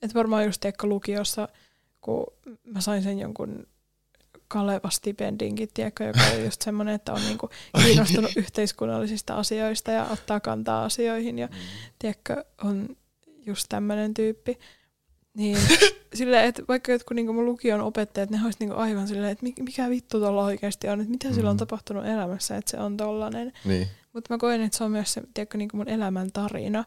[0.01, 1.47] Että varmaan just tiedätkö lukiossa,
[2.01, 2.25] kun
[2.63, 3.67] mä sain sen jonkun
[4.47, 7.49] Kaleva-stipendinkin, tiedätkö, joka oli just semmoinen, että on niinku
[7.83, 11.49] kiinnostunut yhteiskunnallisista asioista ja ottaa kantaa asioihin ja
[11.99, 12.95] tiedätkö, on
[13.45, 14.57] just tämmöinen tyyppi.
[15.33, 15.57] Niin
[16.13, 19.53] silleen, että vaikka jotkut niinku mun lukion opettajat, ne olisi niinku aivan silleen, että mi-
[19.59, 21.59] mikä vittu tuolla oikeasti on, että mitä sillä on Mm.
[21.59, 23.53] tapahtunut elämässä, että se on tollanen.
[23.65, 26.83] Niin, Mutta mä koen, että se on myös se tiedätkö, niinku mun elämän tarina.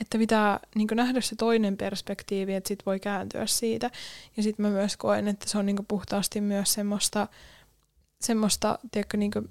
[0.00, 3.90] Että pitää niinku nähdä se toinen perspektiivi, että sit voi kääntyä siitä.
[4.36, 7.28] Ja sitten mä myös koen, että se on niinku puhtaasti myös semmoista,
[8.20, 9.42] semmoista tiedätkö, niinku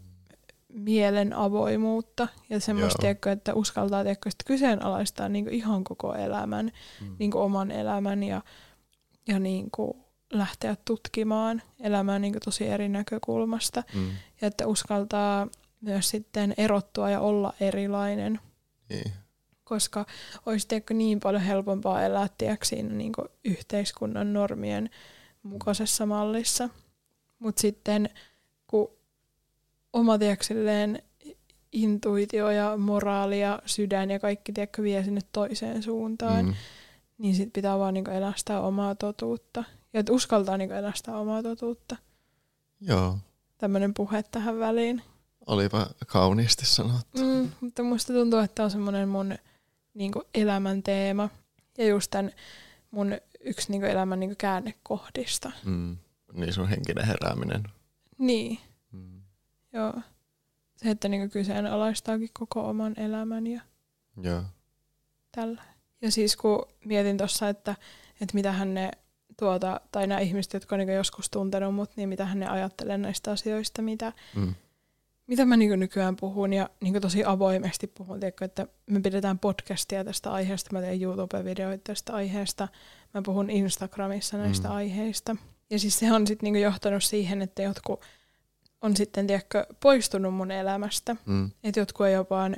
[0.70, 2.28] mielen avoimuutta.
[2.50, 7.16] Ja semmoista, tiedätkö, että uskaltaa tiedätkö, sit kyseenalaistaa niinku ihan koko elämän, Mm.
[7.20, 8.42] niinku oman elämän ja,
[9.28, 9.98] ja niinku
[10.34, 13.84] lähteä tutkimaan elämää niinku tosi eri näkökulmasta.
[13.94, 14.10] mm,
[14.42, 15.48] Ja että uskaltaa
[15.82, 18.40] myös sitten erottua ja olla erilainen,
[18.90, 19.12] niin.
[19.64, 20.06] Koska
[20.46, 23.14] olisi tiedätkö, niin paljon helpompaa elää tiedätkö, siinä niin
[23.46, 24.90] yhteiskunnan normien
[25.44, 26.70] mukaisessa mallissa.
[27.40, 28.10] Mutta sitten
[28.68, 28.90] kun
[29.94, 30.54] oma tiedätkö,
[31.72, 36.54] intuitio ja moraali ja sydän ja kaikki tiedätkö, vie sinne toiseen suuntaan, Mm,
[37.18, 39.64] niin sit pitää vaan niinku elää sitä omaa totuutta.
[39.94, 41.96] Ja että uskaltaa niinku elää sitä omaa totuutta.
[42.82, 43.18] Joo,
[43.58, 45.02] Tämmöinen puhe tähän väliin.
[45.48, 47.22] olipa kauniisti sanottu.
[47.22, 49.36] Mm, mutta musta tuntuu, että on semmoinen mun
[49.94, 51.30] niinku elämän teema.
[51.78, 52.32] Ja just tämän
[52.92, 55.52] mun yksi niinku elämän niinku käännekohdista.
[55.66, 55.98] Mm.
[56.34, 57.64] Niin sun henkinen herääminen.
[58.18, 58.60] Niin,
[58.92, 59.22] Mm.
[59.74, 59.94] joo.
[60.76, 63.62] Se, että niinku kyseenalaistaakin koko oman elämän ja
[64.24, 64.44] Joo.
[65.32, 65.62] tällä.
[66.02, 67.76] Ja siis kun mietin tuossa, että,
[68.22, 68.92] että mitähän ne
[69.40, 73.32] tuota, tai nämä ihmiset, jotka on niinku joskus tuntenut mut, niin mitähän ne ajattelee näistä
[73.32, 74.56] asioista, mitä, Mm.
[75.28, 80.04] Mitä mä niinku nykyään puhun ja niinku tosi avoimesti puhun, tiedätkö, että me pidetään podcastia
[80.04, 82.68] tästä aiheesta, mä teen YouTube-videoita tästä aiheesta,
[83.14, 84.76] mä puhun Instagramissa näistä Mm.
[84.76, 85.36] aiheista.
[85.70, 88.02] Ja siis se on sitten niinku johtanut siihen, että jotkut
[88.82, 91.16] on sitten, tiedätkö, poistunut mun elämästä.
[91.26, 91.52] Mm.
[91.64, 92.56] Että jotkut ei ole vaan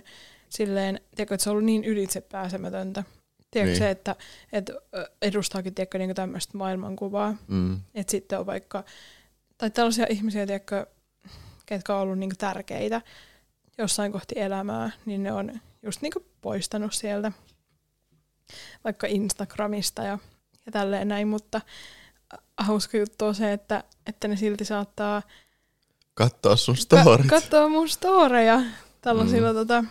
[0.50, 3.04] silleen, tiedätkö, että se on ollut niin ylitsepääsemätöntä.
[3.52, 3.80] Tiedätkö Niin.
[3.80, 4.16] se, että,
[4.54, 4.74] että
[5.22, 7.36] edustaakin tiedätkö, niin tämmöistä maailmankuvaa.
[7.48, 7.80] Mm.
[7.96, 8.84] Että sitten on vaikka,
[9.58, 10.86] tai tällaisia ihmisiä, tiedätkö,
[11.66, 13.02] ketkä on ollut niin tärkeitä
[13.78, 17.32] jossain kohti elämää, niin ne on just niin poistanut sieltä
[18.84, 20.20] vaikka Instagramista ja,
[20.66, 21.62] ja tälleen näin, mutta
[22.58, 25.22] hauska juttu on se, että, että ne silti saattaa
[26.14, 27.28] Katsoa sun storit.
[27.28, 28.62] Ka- katsoa mun storeja
[29.02, 29.56] tällaisilla mm.
[29.56, 29.84] tota,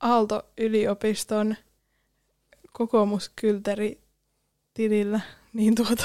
[0.00, 1.56] Aalto-yliopiston
[2.72, 5.20] kokoomuskylteri-tilillä.
[5.52, 6.04] Niin tuota,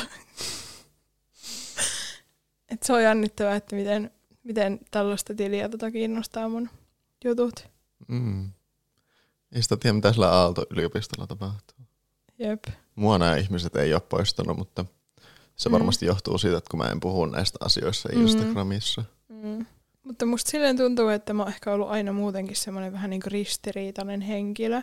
[2.71, 4.11] et se on jännittävää, että miten,
[4.43, 6.69] miten tällaista tiliä tota kiinnostaa mun
[7.25, 7.67] jutut.
[8.07, 8.51] mm.
[9.51, 11.77] Ei sitä tiedä, mitä sillä Aalto-yliopistolla tapahtuu.
[12.39, 12.63] Jep.
[12.95, 14.85] Mua nämä ihmiset ei ole poistanut, mutta
[15.55, 15.73] se Mm.
[15.73, 18.21] varmasti johtuu siitä, että kun mä en puhu näistä asioissa Mm.
[18.21, 19.03] Instagramissa.
[19.29, 19.65] Mm.
[20.03, 24.21] Mutta musta silleen tuntuu, että mä oon ehkä ollut aina muutenkin semmoinen vähän niin ristiriitainen
[24.21, 24.81] henkilö.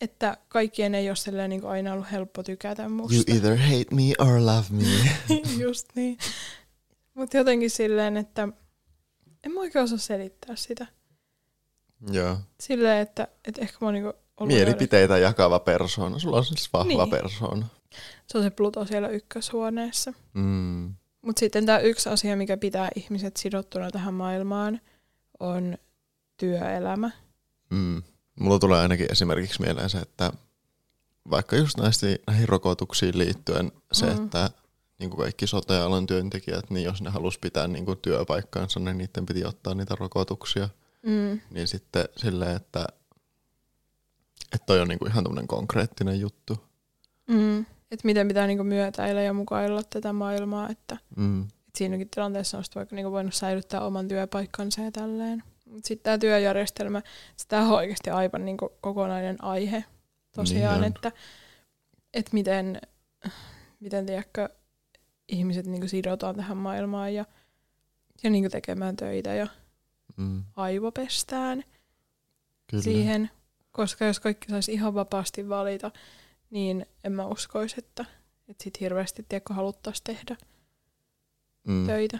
[0.00, 3.14] Että kaikkien ei ole silleen niin aina ollut helppo tykätä musta.
[3.14, 4.84] You either hate me or love me.
[5.64, 6.18] Just niin.
[7.20, 8.48] Mutta jotenkin silleen, että
[9.44, 10.86] en mä oikein osaa selittää sitä.
[12.12, 12.36] Joo.
[12.60, 16.18] Silleen, että, että ehkä mä oon niinku ollut Mielipiteitä jakava persoona.
[16.18, 17.10] Sulla on siis vahva Niin.
[17.10, 17.66] persoona.
[18.26, 20.12] Se on se Pluto siellä ykköshuoneessa.
[20.34, 20.94] Mm.
[21.22, 24.80] Mutta sitten tämä yksi asia, mikä pitää ihmiset sidottuna tähän maailmaan,
[25.40, 25.78] on
[26.36, 27.10] työelämä.
[27.70, 28.02] Mm.
[28.40, 30.32] Mulla tulee ainakin esimerkiksi mieleen se, että
[31.30, 34.24] vaikka just näistä, näihin rokotuksiin liittyen se, mm.
[34.24, 34.50] että
[35.00, 39.26] niin kuin kaikki sote-alan työntekijät, niin jos ne halus pitää niin kuin työpaikkaansa, niin niiden
[39.26, 40.68] piti ottaa niitä rokotuksia.
[41.02, 41.40] Mm.
[41.50, 42.86] Niin sitten silleen, että,
[44.52, 46.64] että toi on niin kuin ihan tämmöinen konkreettinen juttu.
[47.28, 47.60] Mm.
[47.90, 51.42] Että miten pitää niinku myötäillä ja mukailla tätä maailmaa, että Mm.
[51.42, 55.42] et siinäkin tilanteessa on vaikka niinku voinut säilyttää oman työpaikkansa ja tälleen.
[55.66, 57.02] Mutta sitten tämä työjärjestelmä,
[57.36, 59.84] sitä on oikeasti aivan niinku kokonainen aihe
[60.34, 60.94] tosiaan, Niin on.
[60.96, 61.12] että
[62.14, 62.80] et miten,
[63.80, 64.48] miten tiedätkö,
[65.30, 67.24] ihmiset niinku sidotaan tähän maailmaan ja,
[68.22, 69.46] ja niinku tekemään töitä ja
[70.16, 70.44] Mm.
[70.56, 71.64] aivopestään
[72.70, 72.82] Kyllä.
[72.82, 73.30] siihen.
[73.72, 75.90] Koska jos kaikki saisi ihan vapaasti valita,
[76.50, 78.04] niin en mä uskoisi, että,
[78.48, 80.36] että sit hirveästi tiedätkö, haluttaisiin tehdä
[81.66, 81.86] mm.
[81.86, 82.18] töitä.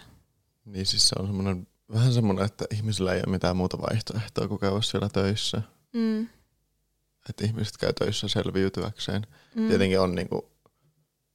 [0.65, 4.59] Niin siis se on semmoinen, vähän semmoinen, että ihmisillä ei ole mitään muuta vaihtoehtoa kuin
[4.59, 5.61] käydä siellä töissä.
[5.93, 6.27] Mm.
[7.29, 9.27] Että ihmiset käy töissä selviytyäkseen.
[9.55, 9.67] Mm.
[9.67, 10.51] Tietenkin on niinku,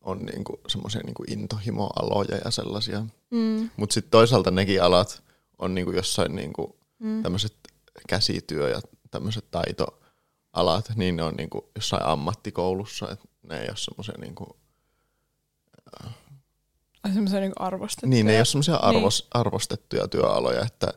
[0.07, 3.05] on niinku semmoisia niinku intohimoaloja ja sellaisia.
[3.31, 3.71] Mm.
[3.77, 5.23] Mutta sitten toisaalta nekin alat
[5.59, 7.23] on niinku jossain niinku Mm.
[7.23, 7.55] tämmöiset
[8.09, 13.11] käsityö ja tämmöiset taitoalat, niin ne on niinku jossain ammattikoulussa.
[13.11, 14.57] Et ne ei ole semmoisia niinku,
[17.03, 18.11] Ai semmoisia niinku arvostettuja.
[18.11, 20.93] niin ne ei ole semmoisia arvos, arvostettuja työaloja, että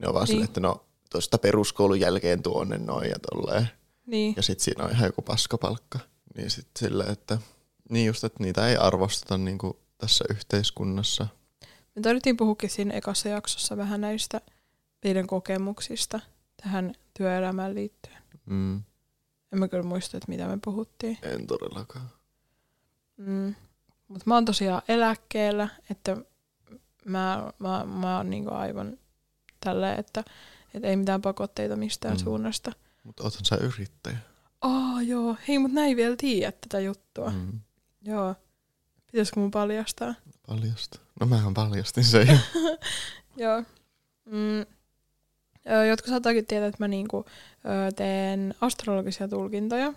[0.00, 0.36] ne on vaan Niin.
[0.36, 0.44] niin.
[0.44, 3.68] että no tuosta peruskoulun jälkeen tuonne noin ja tolleen.
[4.06, 4.34] Niin.
[4.36, 5.98] Ja sitten siinä on ihan joku paskapalkka.
[6.36, 7.38] Niin sitten silleen, että
[7.88, 11.26] niin just, että niitä ei arvosteta niinku tässä yhteiskunnassa.
[11.96, 14.40] Me tarvittiin puhukin siinä ekassa jaksossa vähän näistä
[15.04, 16.20] meidän kokemuksista
[16.62, 18.22] tähän työelämään liittyen.
[18.46, 18.76] Mm,
[19.52, 21.18] En mä kyllä muista, että mitä me puhuttiin.
[21.22, 22.10] en todellakaan.
[23.16, 23.54] Mm.
[24.08, 26.16] Mutta mä oon tosiaan eläkkeellä, että
[27.04, 28.98] mä, mä, mä oon niinku aivan
[29.64, 30.24] tälleen, että,
[30.74, 32.18] että ei mitään pakotteita mistään Mm.
[32.24, 32.72] suunnasta.
[33.04, 34.16] Mutta oothan sä yrittäjä.
[34.60, 37.30] Aa joo, hei mut näin vielä tiedä tätä juttua.
[37.30, 37.60] Mm.
[38.02, 38.34] Joo.
[39.12, 40.14] Pitäisikö mun paljastaa?
[40.46, 40.98] paljasta.
[41.20, 42.36] No mähän paljastin sen jo.
[43.44, 43.62] Joo.
[44.24, 44.66] Mm.
[45.88, 47.24] Jotkut saattaakin tietää, että mä niinku,
[47.64, 49.92] ö, teen astrologisia tulkintoja.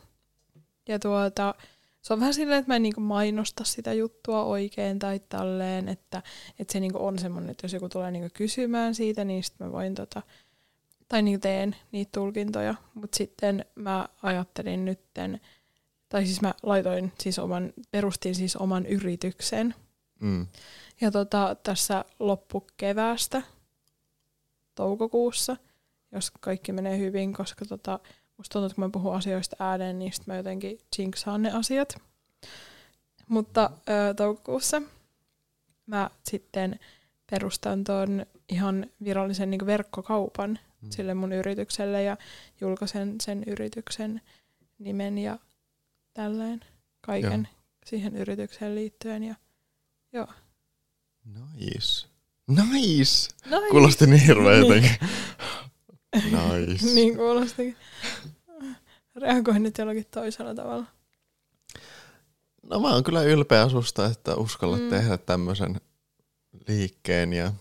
[0.87, 1.55] Ja tuota,
[2.01, 6.23] se on vähän silleen, että mä en niinku mainosta sitä juttua oikein tai tälleen, että,
[6.59, 9.73] että se niinku on semmoinen, että jos joku tulee niinku kysymään siitä, niin sitten mä
[9.73, 10.21] voin tota,
[11.07, 12.75] tai niinku teen niitä tulkintoja.
[12.93, 15.41] Mutta sitten mä ajattelin nytten,
[16.11, 19.75] tai siis mä laitoin siis oman, perustin siis oman yrityksen.
[20.19, 20.47] Mm.
[21.01, 23.41] Ja tota, tässä loppukeväästä
[24.75, 25.57] toukokuussa,
[26.11, 27.99] jos kaikki menee hyvin, koska tota,
[28.37, 32.01] musta tuntuu, että kun mä puhun asioista ääneen, niin sit mä jotenkin jinxaan ne asiat.
[33.27, 34.81] Mutta ö, toukokuussa
[35.85, 36.79] mä sitten
[37.31, 40.89] perustan tuon ihan virallisen niin verkkokaupan mm.
[40.89, 42.17] sille mun yritykselle ja
[42.61, 44.21] julkaisen sen yrityksen
[44.79, 45.39] nimen ja
[46.13, 46.61] tälleen
[47.01, 47.61] kaiken joo.
[47.85, 49.23] siihen yritykseen liittyen.
[49.23, 49.35] Ja,
[50.13, 50.27] joo.
[51.25, 52.07] Nice.
[52.47, 53.29] Nice!
[53.45, 53.69] nice.
[53.71, 54.91] Kuulosti niin hirveä jotenkin.
[56.13, 56.85] nice.
[56.85, 57.77] niin kuulosti.
[59.15, 60.85] Reagoin nyt jollakin toisella tavalla.
[62.63, 64.89] No mä oon kyllä ylpeä susta, että uskallat mm.
[64.89, 65.81] tehdä tämmöisen
[66.67, 67.53] liikkeen ja,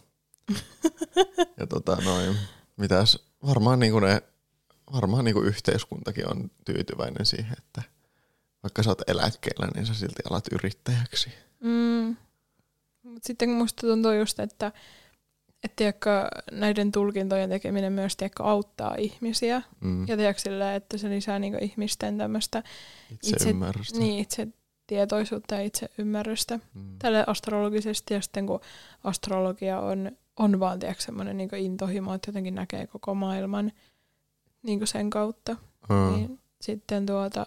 [1.58, 2.36] ja tota noin,
[2.76, 4.22] mitäs, varmaan niinku ne,
[4.92, 7.82] varmaan niinku yhteiskuntakin on tyytyväinen siihen, että
[8.62, 11.30] vaikka sä oot eläkkeellä, niin sä silti alat yrittäjäksi.
[11.60, 12.16] Mm.
[13.02, 14.72] Mut sitten kun musta tuntuu just, että
[15.64, 19.62] et tiedätkö, näiden tulkintojen tekeminen myös tiedätkö, auttaa ihmisiä.
[19.80, 20.08] Mm.
[20.08, 22.62] Ja tiedätkö, sillä, että se lisää niinku ihmisten tämmöistä
[23.10, 23.52] itse, itse,
[23.98, 24.48] niin, itse
[24.86, 26.98] tietoisuutta ja itse ymmärrystä mm.
[26.98, 28.14] tälle astrologisesti.
[28.14, 28.60] Ja sitten kun
[29.04, 33.72] astrologia on, on vaan tiedätkö, semmoinen niin intohimo, että jotenkin näkee koko maailman
[34.62, 35.56] niin sen kautta.
[35.88, 36.12] Mm.
[36.12, 37.46] Niin sitten tuota,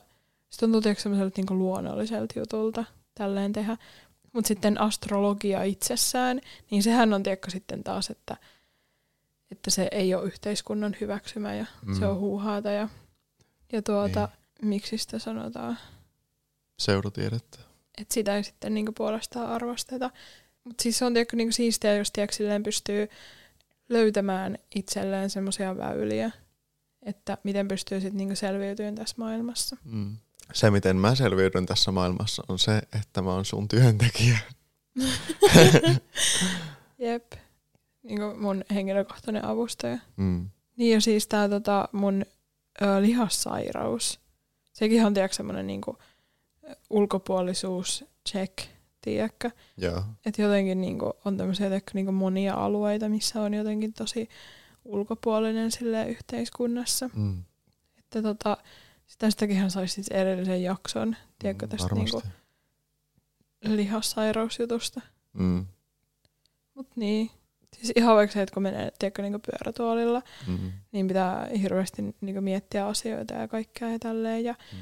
[0.54, 2.86] se tuntuu tiedätkö, semmoiselta niin luonnolliselta jutulta
[3.16, 3.78] tälleen tehdä.
[4.34, 6.42] Mutta sitten astrologia itsessään,
[6.72, 8.38] niin sehän on tiedätkö sitten taas, että,
[9.52, 12.00] että se ei ole yhteiskunnan hyväksymä ja mm.
[12.00, 12.72] se on huuhaata.
[12.72, 12.90] Ja,
[13.72, 14.30] ja tuota,
[14.62, 14.70] niin.
[14.70, 15.78] miksi sitä sanotaan?
[16.80, 17.60] Seuratiedettä.
[17.98, 20.12] Että sitä ei sitten niinku puolestaan arvosteta.
[20.64, 23.10] Mutta siis se on tiedätkö, niinku siistiä, jos tiedätkö, silleen pystyy
[23.90, 26.32] löytämään itselleen semmoisia väyliä,
[27.04, 29.78] että miten pystyy sitten niinku selviytymään tässä maailmassa.
[29.84, 30.18] Mm
[30.54, 34.38] se, miten mä selviydyn tässä maailmassa, on se, että mä oon sun työntekijä.
[37.00, 37.34] Jep.
[38.04, 39.98] Niin kuin mun henkilökohtainen avustaja.
[40.18, 40.50] Mm.
[40.78, 42.26] Niin ja siis tää tota, mun
[42.82, 44.20] ö, lihassairaus.
[44.74, 45.98] Sekin on tiedätkö semmonen niinku,
[46.90, 48.58] ulkopuolisuus check,
[49.02, 49.52] tiedätkö?
[49.78, 50.04] Joo.
[50.26, 54.30] Että jotenkin niinku, on tämmöisiä niinku monia alueita, missä on jotenkin tosi
[54.86, 57.10] ulkopuolinen sille yhteiskunnassa.
[57.16, 57.44] Mm.
[58.00, 58.58] Että tota,
[59.18, 62.22] Tästäkin saisi siis erillisen jakson, tiedätkö, tästä niinku
[63.64, 65.02] lihassairausjutusta.
[65.34, 65.66] Mm.
[66.74, 67.32] Mut niin,
[67.78, 70.72] siis ihan vaikka se, että kun menee tiedätkö, niinku pyörätuolilla, mm-hmm.
[70.92, 74.44] niin pitää hirveästi niinku miettiä asioita ja kaikkea ja tälleen.
[74.44, 74.80] Ja, mm.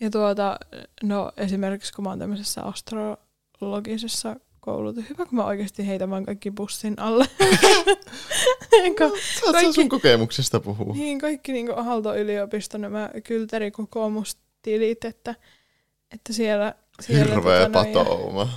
[0.00, 0.58] ja tuota,
[1.02, 4.36] no esimerkiksi kun mä oon tämmöisessä astrologisessa
[4.68, 5.04] koulutus.
[5.10, 7.26] Hyvä, kun mä oikeasti heitän vaan kaikki bussin alle.
[8.98, 9.08] Ka-
[9.40, 10.94] Saat kaikki, sun kokemuksista puhua.
[10.94, 15.34] Niin, kaikki niin Aalto-yliopiston nämä kylterikokoomustilit, että,
[16.10, 16.74] että siellä...
[17.00, 18.40] siellä Hirveä tota, patouma.
[18.40, 18.48] Ja,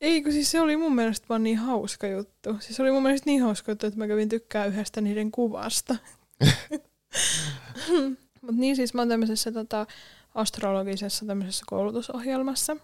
[0.00, 2.56] ei, kun siis se oli mun mielestä vaan niin hauska juttu.
[2.60, 5.96] Siis se oli mun mielestä niin hauska juttu, että mä kävin tykkää yhdestä niiden kuvasta.
[8.42, 9.86] Mutta niin siis mä oon tämmöisessä tota,
[10.34, 12.76] astrologisessa tämmöisessä koulutusohjelmassa.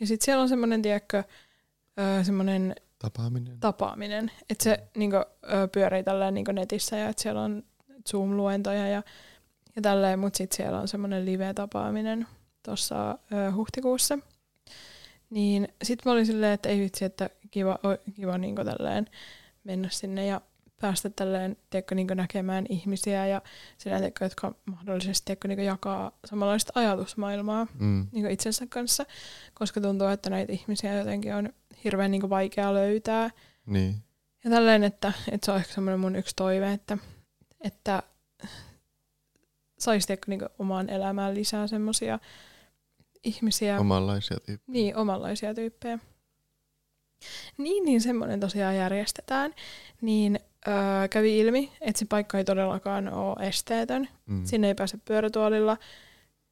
[0.00, 1.24] Ja sitten siellä on semmoinen, tiedätkö,
[1.98, 3.60] öö, semmoinen tapaaminen.
[3.60, 4.30] tapaaminen.
[4.50, 5.16] Että se niinku,
[5.52, 7.62] öö, pyörii tälleen niinku netissä ja että siellä on
[8.08, 9.02] Zoom-luentoja ja,
[9.76, 12.26] ja tälleen, mutta sitten siellä on semmoinen live-tapaaminen
[12.62, 14.18] tuossa öö, huhtikuussa.
[15.30, 17.78] Niin sitten mä olin silleen, että ei vitsi, että kiva,
[18.14, 19.06] kiva niinku tälleen
[19.64, 20.40] mennä sinne ja
[20.80, 23.42] päästä tälleen, tiedätkö, niin näkemään ihmisiä ja
[23.78, 28.06] sinä, tiedätkö, jotka mahdollisesti tiedätkö, niin jakaa samanlaista ajatusmaailmaa mm.
[28.12, 29.06] niin itsensä kanssa,
[29.54, 31.52] koska tuntuu, että näitä ihmisiä jotenkin on
[31.84, 33.30] hirveän niin vaikea löytää.
[33.66, 33.94] Niin.
[34.44, 36.98] Ja tälleen, että, että se on ehkä semmoinen mun yksi toive, että,
[37.60, 38.02] että
[39.78, 42.18] saisi niin omaan elämään lisää semmoisia
[43.24, 43.80] ihmisiä.
[43.80, 44.72] Omanlaisia tyyppejä.
[44.72, 45.98] Niin, omanlaisia tyyppejä.
[47.58, 49.54] Niin, niin semmoinen tosiaan järjestetään.
[50.00, 54.08] Niin öö, kävi ilmi, että se paikka ei todellakaan ole esteetön.
[54.26, 54.44] Mm.
[54.44, 55.76] Sinne ei pääse pyörätuolilla.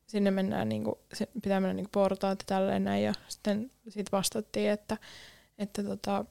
[0.06, 0.98] Sinne mennään, niinku,
[1.42, 3.04] pitää mennä niinku portaat ja tälleen näin.
[3.04, 4.96] Ja sitten sit vastattiin, että,
[5.58, 6.24] että, tota,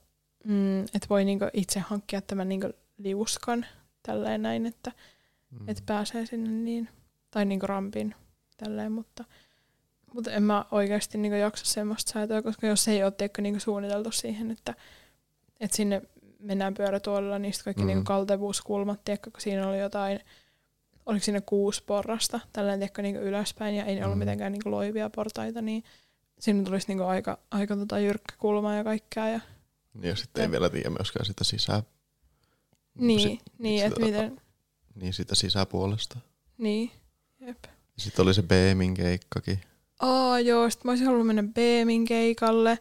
[0.43, 3.65] mm, että voi niinku itse hankkia tämän niinku liuskan
[4.03, 4.91] tälleen näin, että
[5.49, 5.69] mm.
[5.69, 6.89] et pääsee sinne niin,
[7.31, 8.15] tai niinku rampin
[8.57, 9.25] tälleen, mutta,
[10.13, 14.51] mutta en mä oikeasti niinku jaksa semmoista säätöä, koska jos ei ole niinku suunniteltu siihen,
[14.51, 14.73] että,
[15.59, 16.01] että sinne
[16.43, 17.87] mennään pyörätuolilla, niin kaikki mm.
[17.87, 20.19] niinku kaltevuuskulmat, tiedätkö, kun siinä oli jotain,
[21.05, 24.19] oliko siinä kuusi porrasta, tällainen tiedätkö, niinku ylöspäin, ja ei ne ollut mm.
[24.19, 25.83] mitenkään niinku loivia portaita, niin
[26.39, 29.29] siinä tulisi niinku aika, aika tota jyrkkä kulma ja kaikkea.
[29.29, 29.39] Ja,
[29.93, 31.83] niin ja sitten ei vielä tiedä myöskään sitä sisää.
[32.95, 34.41] Niin, sit, niin että miten...
[34.95, 36.19] Niin sitä sisäpuolesta.
[36.57, 36.91] Niin,
[37.39, 37.63] jep.
[37.97, 39.59] Sitten oli se Beemin keikkakin.
[39.99, 42.79] aa joo, sit mä olisin halunnut mennä Beemin keikalle.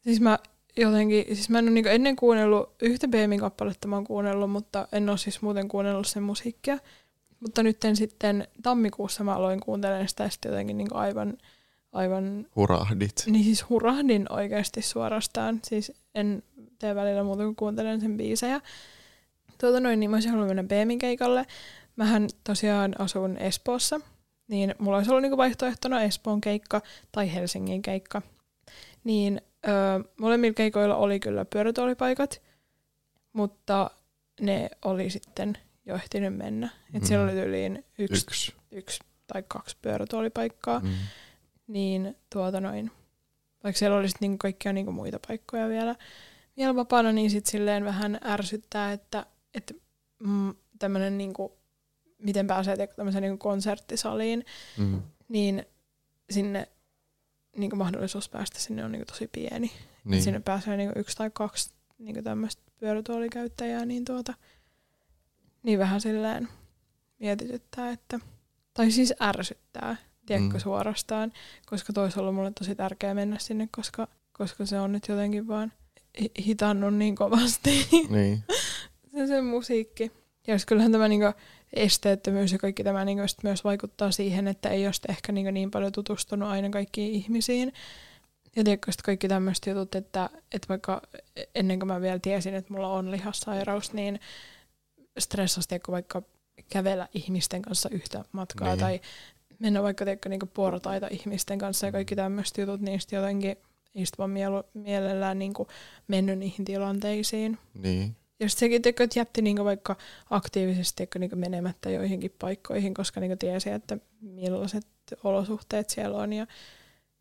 [0.00, 0.38] Siis mä
[0.76, 4.88] jotenkin, siis mä en ole niinku ennen kuunnellut yhtä Beemin kappaletta mä oon kuunnellut, mutta
[4.92, 6.78] en ole siis muuten kuunnellut sen musiikkia.
[7.40, 11.38] Mutta nyt sitten tammikuussa mä aloin kuuntelemaan sitä ja sitten jotenkin niinku aivan,
[11.92, 13.22] aivan, Hurahdit.
[13.26, 15.60] niin siis hurahdin oikeasti suorastaan.
[15.64, 16.42] Siis en
[16.78, 18.60] tee välillä muuta kuin kuuntelen sen biisejä.
[19.60, 21.46] Tuota noin, niin mä olisin halunnut mennä Beemin keikalle.
[21.96, 24.00] Mähän tosiaan asun Espoossa,
[24.48, 28.22] niin mulla olisi ollut niinku vaihtoehtona Espoon keikka tai Helsingin keikka.
[29.04, 29.74] Niin öö,
[30.20, 32.42] molemmilla keikoilla oli kyllä pyörätuolipaikat,
[33.32, 33.90] mutta
[34.40, 36.68] ne oli sitten jo ehtinyt mennä.
[36.94, 37.32] Et siellä Mm.
[37.32, 38.52] oli yliin yksi, Yksi.
[38.70, 40.90] yksi tai kaksi pyörätuolipaikkaa, Mm.
[41.66, 42.90] niin tuota noin.
[43.64, 45.96] Vaikka siellä oli sitten niinku kaikkia niinku muita paikkoja vielä,
[46.56, 49.74] vielä vapaana, niin sitten silleen vähän ärsyttää, että, että
[50.18, 51.58] mm, tämmöinen niinku,
[52.18, 54.44] miten pääsee tämmöiseen niinku konserttisaliin,
[54.78, 55.02] Mm.
[55.28, 55.66] niin
[56.30, 56.68] sinne
[57.56, 59.58] niinku mahdollisuus päästä sinne on niinku tosi pieni.
[59.58, 59.70] Niin.
[60.04, 60.22] Niin.
[60.22, 64.34] Sinne pääsee niinku yksi tai kaksi niinku tämmöistä pyörätuolikäyttäjää, niin tuota,
[65.62, 66.48] niin vähän silleen
[67.18, 68.20] mietityttää, että,
[68.74, 69.96] tai siis ärsyttää,
[70.26, 70.60] tiedätkö, Mm.
[70.60, 71.32] suorastaan,
[71.66, 75.48] koska toi olisi ollut mulle tosi tärkeää mennä sinne, koska, koska se on nyt jotenkin
[75.48, 75.72] vaan
[76.20, 78.44] hi- hitannut niin kovasti Niin.
[79.12, 80.12] se, se musiikki.
[80.46, 81.32] Ja jos kyllähän tämä niinku
[81.72, 85.92] esteettömyys ja kaikki tämä just myös vaikuttaa siihen, että ei ole ehkä niinku niin paljon
[85.92, 87.72] tutustunut aina kaikkiin ihmisiin.
[88.56, 91.02] Ja tiedätkö kaikki tämmöiset jutut, että, että vaikka
[91.54, 94.20] ennen kuin mä vielä tiesin, että mulla on lihassairaus, niin
[95.18, 96.22] stressasi tiedätkö, vaikka
[96.68, 98.80] kävellä ihmisten kanssa yhtä matkaa Niin.
[98.80, 99.00] tai
[99.58, 103.56] mennä vaikka tiedätkö, niinku portaita ihmisten kanssa ja kaikki tämmöiset jutut, niin sitten jotenkin
[103.94, 105.68] ei vaan mielu, mielellään niinku
[106.08, 107.58] mennyt niihin tilanteisiin.
[107.74, 108.16] Niin.
[108.48, 109.96] Sitten sekin, tiedätkö, että jätti niinku vaikka
[110.30, 114.86] aktiivisesti niinku menemättä joihinkin paikkoihin, koska niinku tiesi, että millaiset
[115.24, 116.46] olosuhteet siellä on ja,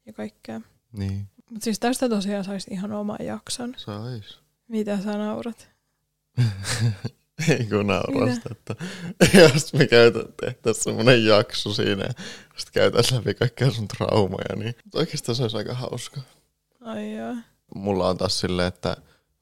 [0.05, 0.61] ja kaikkea.
[0.91, 1.27] Niin.
[1.49, 3.75] Mutta siis tästä tosiaan saisi ihan oman jakson.
[3.77, 4.39] Sais.
[4.67, 5.69] Mitä sä naurat?
[7.49, 8.75] Ei kun naurasta, että
[9.39, 9.87] jos me
[10.41, 12.13] tehtäisiin semmoinen jakso siinä ja
[12.57, 16.21] sitten käytäisiin läpi kaikkia sun traumaja, niin oikeastaan se olisi aika hauska.
[16.81, 17.35] Ai joo.
[17.75, 18.97] Mulla on taas silleen, että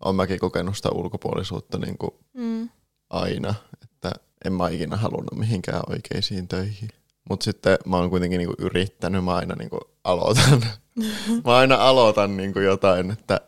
[0.06, 2.70] on mäkin kokenut sitä ulkopuolisuutta niin kuin Mm.
[3.10, 4.12] aina, että
[4.46, 6.90] en mä ikinä halunnut mihinkään oikeisiin töihin.
[7.30, 10.66] Mutta sitten mä oon kuitenkin niinku yrittänyt, mä aina niinku aloitan,
[11.46, 13.42] mä aina aloitan niinku jotain, että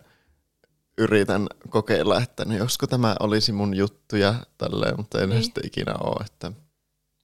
[0.98, 5.36] yritän kokeilla, että no josko tämä olisi mun juttu ja tälleen, mutta ei Niin.
[5.36, 5.44] niin.
[5.44, 6.26] sitten ikinä ole.
[6.26, 6.52] Että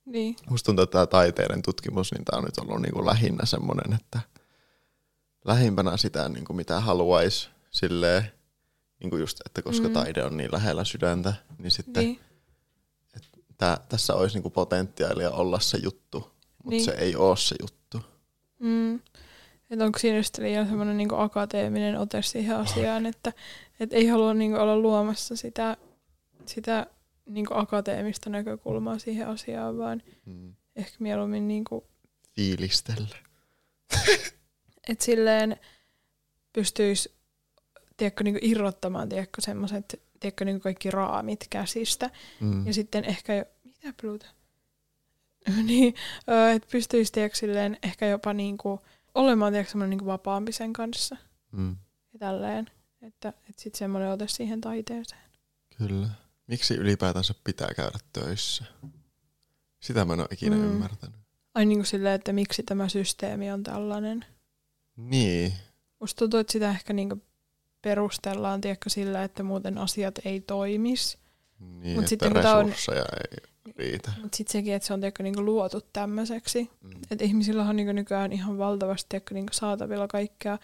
[0.06, 0.36] Niin.
[0.50, 4.20] musta tuntuu, että tämä taiteiden tutkimus, niin tämä on nyt ollut niinku lähinnä semmoinen, että
[5.46, 8.32] lähimpänä sitä, niinku mitä haluaisi silleen,
[9.00, 9.94] niinku just, että koska Mm.
[9.94, 12.20] taide on niin lähellä sydäntä, niin sitten Niin.
[13.58, 16.20] tää, tässä olisi niinku potentiaalia olla se juttu,
[16.64, 16.86] mutta Niin.
[16.86, 18.02] se ei ole se juttu.
[18.60, 18.96] Mm.
[19.70, 23.34] Että onko siinä sitten liian semmoinen niinku akateeminen ote siihen asiaan, että
[23.80, 25.78] et ei halua niinku olla luomassa sitä,
[26.46, 26.88] sitä
[27.26, 30.54] niinku akateemista näkökulmaa siihen asiaan, vaan Mm.
[30.76, 31.88] ehkä mieluummin niinku
[32.36, 33.08] Fiilistellä.
[34.90, 35.58] että silleen
[36.54, 37.15] pystyisi
[37.98, 42.10] tiedätkö, niin irrottamaan tiedätkö, semmoiset tiedätkö, niin kaikki raamit käsistä.
[42.40, 42.68] Mm.
[42.68, 44.26] Ja sitten ehkä jo, mitä Pluto?
[45.68, 45.96] niin,
[46.56, 48.80] että pystyisi tiedätkö, silleen, ehkä jopa niin kuin,
[49.16, 51.18] olemaan tiedätkö, semmoinen niin vapaampi sen kanssa.
[51.52, 51.76] Mm.
[52.14, 52.70] Ja tälleen.
[53.02, 55.22] Että, että sitten semmoinen ote siihen taiteeseen.
[55.78, 56.10] Kyllä.
[56.48, 58.66] Miksi ylipäätänsä pitää käydä töissä?
[59.80, 60.62] Sitä mä en ole ikinä Mm.
[60.62, 60.68] mm.
[60.68, 61.16] ymmärtänyt.
[61.54, 64.26] Ai niin kuin silleen, että miksi tämä systeemi on tällainen.
[64.96, 65.54] Niin.
[66.00, 67.22] Musta tuntuu, että sitä ehkä niin kuin
[67.86, 71.18] perustellaan tiedätkö, sillä, että muuten asiat ei toimisi.
[71.60, 73.44] Niin, Mut sitten tää on- resursseja ei
[73.78, 74.12] riitä.
[74.22, 76.70] Mutta sitten sekin, että se on tiedätkö, niinku luotu tämmöiseksi.
[76.82, 76.92] Mm.
[77.12, 80.58] Että ihmisillä on niinku nykyään ihan valtavasti tiedätkö, niinku saatavilla kaikkea,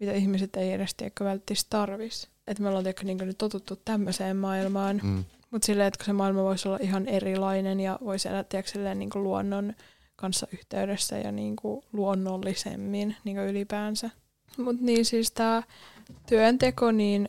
[0.00, 2.28] mitä ihmiset ei edes tiedätkö, välttis tarvis.
[2.46, 5.00] Että me ollaan tiedätkö, niinku nyt totuttu tämmöiseen maailmaan.
[5.02, 5.24] Mm.
[5.50, 9.22] Mutta silleen, että se maailma voisi olla ihan erilainen ja voisi elää tiedätkö, silleen, niinku
[9.22, 9.74] luonnon
[10.16, 14.10] kanssa yhteydessä ja niinku luonnollisemmin niinku ylipäänsä.
[14.56, 15.62] Mutta niin siis tämä
[16.28, 17.28] työnteko niin,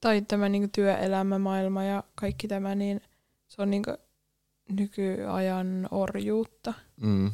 [0.00, 3.00] tai tämä niinku työelämämaailma ja kaikki tämä, niin
[3.48, 3.90] se on niinku
[4.72, 6.74] nykyajan orjuutta.
[7.00, 7.26] Mm.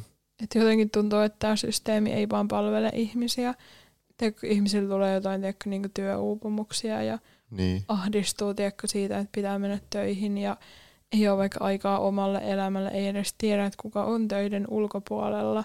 [0.43, 3.53] Et jotenkin tuntuu, että tämä systeemi ei vaan palvele ihmisiä.
[4.17, 7.19] Tiedätkö, ihmisillä tulee jotain tiedätkö, niinku työuupumuksia ja
[7.51, 7.83] Niin.
[7.87, 10.57] ahdistuu tiedätkö, siitä, että pitää mennä töihin ja
[11.11, 15.63] ei ole vaikka aikaa omalle elämälle, ei edes tiedä, että kuka on töiden ulkopuolella.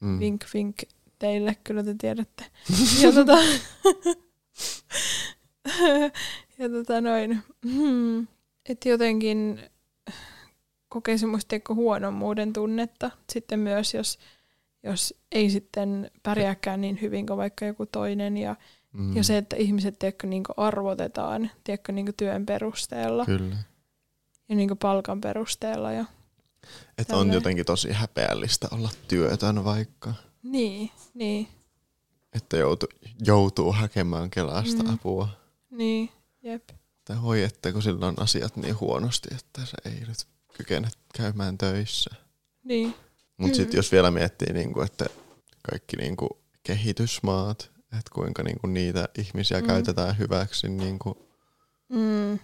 [0.00, 0.18] Mm.
[0.18, 0.76] Vink, vink
[1.18, 2.44] teille, kyllä te tiedätte.
[3.02, 3.36] ja tota,
[6.58, 7.42] ja tota noin,
[7.72, 8.26] hmm,
[8.68, 9.60] että jotenkin
[10.88, 13.10] kokee semmoista huonommuuden tunnetta.
[13.32, 14.18] Sitten myös, jos,
[14.82, 18.36] jos ei sitten pärjääkään niin hyvin kuin vaikka joku toinen.
[18.36, 18.56] Ja,
[18.96, 19.16] Mm.
[19.16, 23.56] ja se, että ihmiset tiedätkö, niin arvotetaan tiedätkö, niin työn perusteella Kyllä.
[24.48, 25.92] ja niin palkan perusteella.
[25.92, 26.04] Ja,
[26.98, 30.14] Että on jotenkin tosi häpeällistä olla työtön vaikka.
[30.42, 31.48] niin, niin,
[32.36, 32.86] Että joutu,
[33.26, 34.94] joutuu hakemaan Kelasta Mm.
[34.94, 35.28] apua.
[35.70, 36.10] niin,
[36.42, 36.68] jep.
[37.04, 40.26] Tai hoidetteko sillä on asiat niin huonosti, että se ei nyt
[40.56, 42.10] kykene käymään töissä.
[42.64, 42.94] Niin,
[43.38, 43.56] Mutta Mm.
[43.56, 45.06] sitten jos vielä miettii, niinku, että
[45.70, 46.28] kaikki niinku
[46.62, 49.66] kehitysmaat, että kuinka niinku niitä ihmisiä Mm.
[49.66, 51.28] käytetään hyväksi, niinku,
[51.88, 52.38] mm,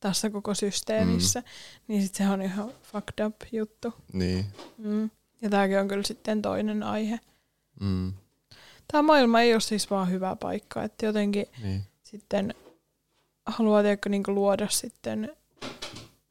[0.00, 1.42] tässä koko systeemissä,
[1.88, 3.94] niin sit se on ihan fucked up juttu.
[4.12, 4.46] niin,
[4.78, 5.10] Mm.
[5.42, 7.20] Ja tämäkin on kyllä sitten toinen aihe.
[7.80, 8.12] mm,
[8.92, 12.54] Tämä maailma ei ole siis vaan hyvä paikka, että jotenkin niin, sitten
[13.46, 15.36] haluaa tiedätkö, niin luoda sitten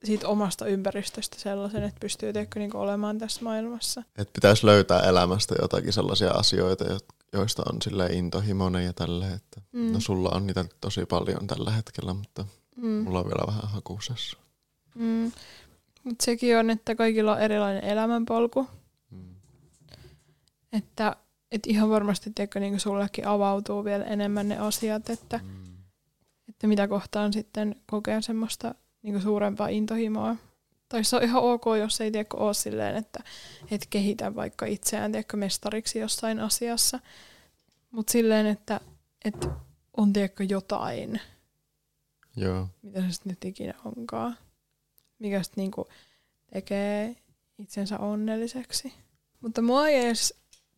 [0.03, 4.03] siitä omasta ympäristöstä sellaisen, että pystyy tiedätkö, niin olemaan tässä maailmassa.
[4.17, 6.99] että pitäisi löytää elämästä jotakin sellaisia asioita, jo-
[7.33, 9.91] joista on sille intohimoinen ja tälle, että Mm.
[9.93, 12.45] no sulla on niitä tosi paljon tällä hetkellä, mutta
[12.75, 12.87] Mm.
[12.87, 14.37] mulla on vielä vähän hakusessa.
[14.95, 15.31] Mm.
[16.03, 18.67] Mutta sekin on, että kaikilla on erilainen elämänpolku.
[19.11, 19.35] Mm.
[20.73, 21.15] Että
[21.55, 25.77] et ihan varmasti tiedätkö, niin sullekin avautuu vielä enemmän ne asiat, että, Mm.
[26.49, 30.35] että mitä kohtaan sitten kokee semmoista niin suurempaa intohimoa.
[30.89, 33.23] Tai se on ihan ok, jos ei tiedätkö, ole silleen, että
[33.71, 36.99] et kehitä vaikka itseään tiedätkö, mestariksi jossain asiassa.
[37.91, 38.79] Mutta silleen, että,
[39.25, 39.47] että
[39.97, 41.21] on tiedätkö, jotain,
[42.35, 44.37] Joo, mitä se sitten nyt ikinä onkaan,
[45.19, 45.87] mikä sitten niinku
[46.53, 47.15] tekee
[47.57, 48.93] itsensä onnelliseksi.
[49.41, 50.33] Mutta mua ei edes,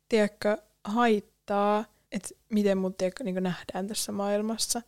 [0.09, 0.57] tiedätkö,
[0.87, 4.81] haittaa, että miten mut tiedätkö, niinku nähdään tässä maailmassa.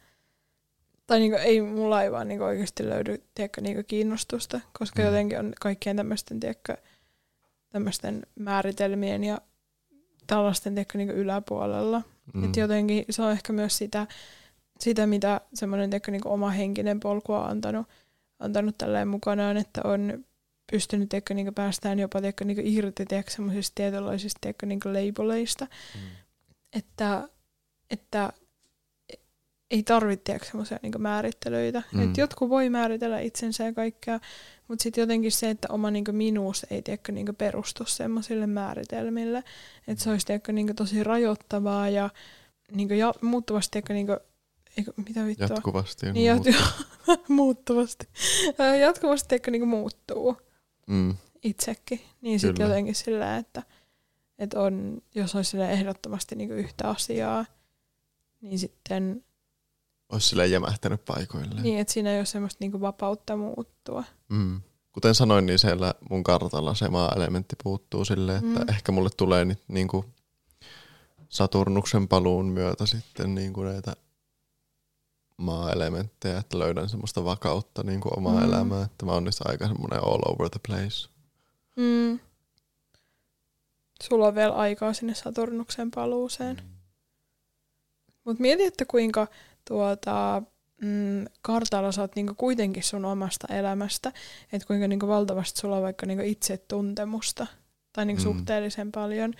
[1.07, 5.05] Tai niinku, ei mulla ei vaan niinku oikeasti löydy tiedätkö, niinku kiinnostusta, koska Mm.
[5.05, 6.77] jotenkin on kaikkien tämmöisten tiedätkö,
[7.69, 9.41] tämmöisten määritelmien ja
[10.27, 12.01] tällaisten tiedätkö, niinku yläpuolella.
[12.33, 12.43] mm.
[12.43, 14.07] Et jotenkin se on ehkä myös sitä,
[14.79, 17.87] sitä mitä semmoinen niin oma henkinen polku on antanut,
[18.39, 20.25] antanut tälleen mukanaan, että on
[20.71, 26.01] pystynyt tiedätkö, niin päästään jopa tiedätkö, niin irti tiedätkö, semmoisista tietynlaisista tiedätkö, niin labeleista, Mm.
[26.73, 27.29] että,
[27.89, 28.33] että
[29.71, 31.83] ei tarvitse semmoisia niin määrittelyitä.
[31.93, 32.03] Mm.
[32.03, 34.19] Et jotkut voi määritellä itsensä ja kaikkea,
[34.67, 39.43] mutta sitten jotenkin se, että oma niin minuus ei tiedätkö, niin perustu semmoisille määritelmille.
[39.87, 42.09] Että se olisi tiedätkö, niin tosi rajoittavaa ja
[42.71, 44.07] niin ja, muuttuvasti tiedätkö, niin
[44.77, 45.47] eikö, mitä vittua?
[45.49, 48.07] Jatkuvasti Niin, jat- muuttuvasti.
[48.79, 50.37] Jatkuvasti tiedätkö, niin muuttuu
[50.89, 51.15] mm.
[51.43, 52.01] itsekin.
[52.21, 53.63] Niin sitten jotenkin sillä, että,
[54.39, 57.45] että on, jos olisi silleen ehdottomasti niin yhtä asiaa,
[58.41, 59.23] niin sitten
[60.09, 61.63] Olisi silleen jämähtänyt paikoilleen.
[61.63, 64.03] niin, että siinä ei ole semmoista niin vapautta muuttua.
[64.29, 64.61] Mm.
[64.91, 68.69] Kuten sanoin, niin siellä mun kartalla se maa-elementti puuttuu silleen, että Mm.
[68.69, 70.05] ehkä mulle tulee nyt niinku
[71.29, 73.95] Saturnuksen paluun myötä sitten niinku näitä
[75.39, 78.45] maa-elementtejä, että löydän semmoista vakautta niinku omaa Mm.
[78.45, 81.09] elämää, että mä oon nyt aika semmoinen all over the place.
[81.75, 82.19] Mm.
[84.03, 86.61] Sulla on vielä aikaa sinne Saturnuksen paluuseen.
[88.23, 89.27] Mutta mieti, että kuinka
[89.67, 90.41] tuota,
[90.81, 94.11] mm, kartalla sä oot niinku kuitenkin sun omasta elämästä,
[94.53, 97.47] että kuinka niinku valtavasti sulla on vaikka niinku itsetuntemusta,
[97.93, 98.33] tai niinku Mm.
[98.37, 99.33] suhteellisen paljon,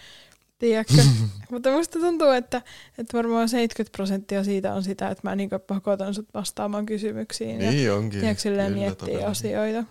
[0.60, 0.94] tiedätkö?
[1.52, 2.62] Mutta musta tuntuu, että,
[2.98, 7.72] että varmaan 70 prosenttia siitä on sitä, että mä niinku pakotan sut vastaamaan kysymyksiin ja
[7.72, 8.20] Niin onkin.
[8.20, 9.30] tiedätkö, silleen Kyllä, miettii todella.
[9.32, 9.84] asioita.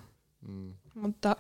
[0.48, 0.74] Mm.
[0.94, 1.36] Mutta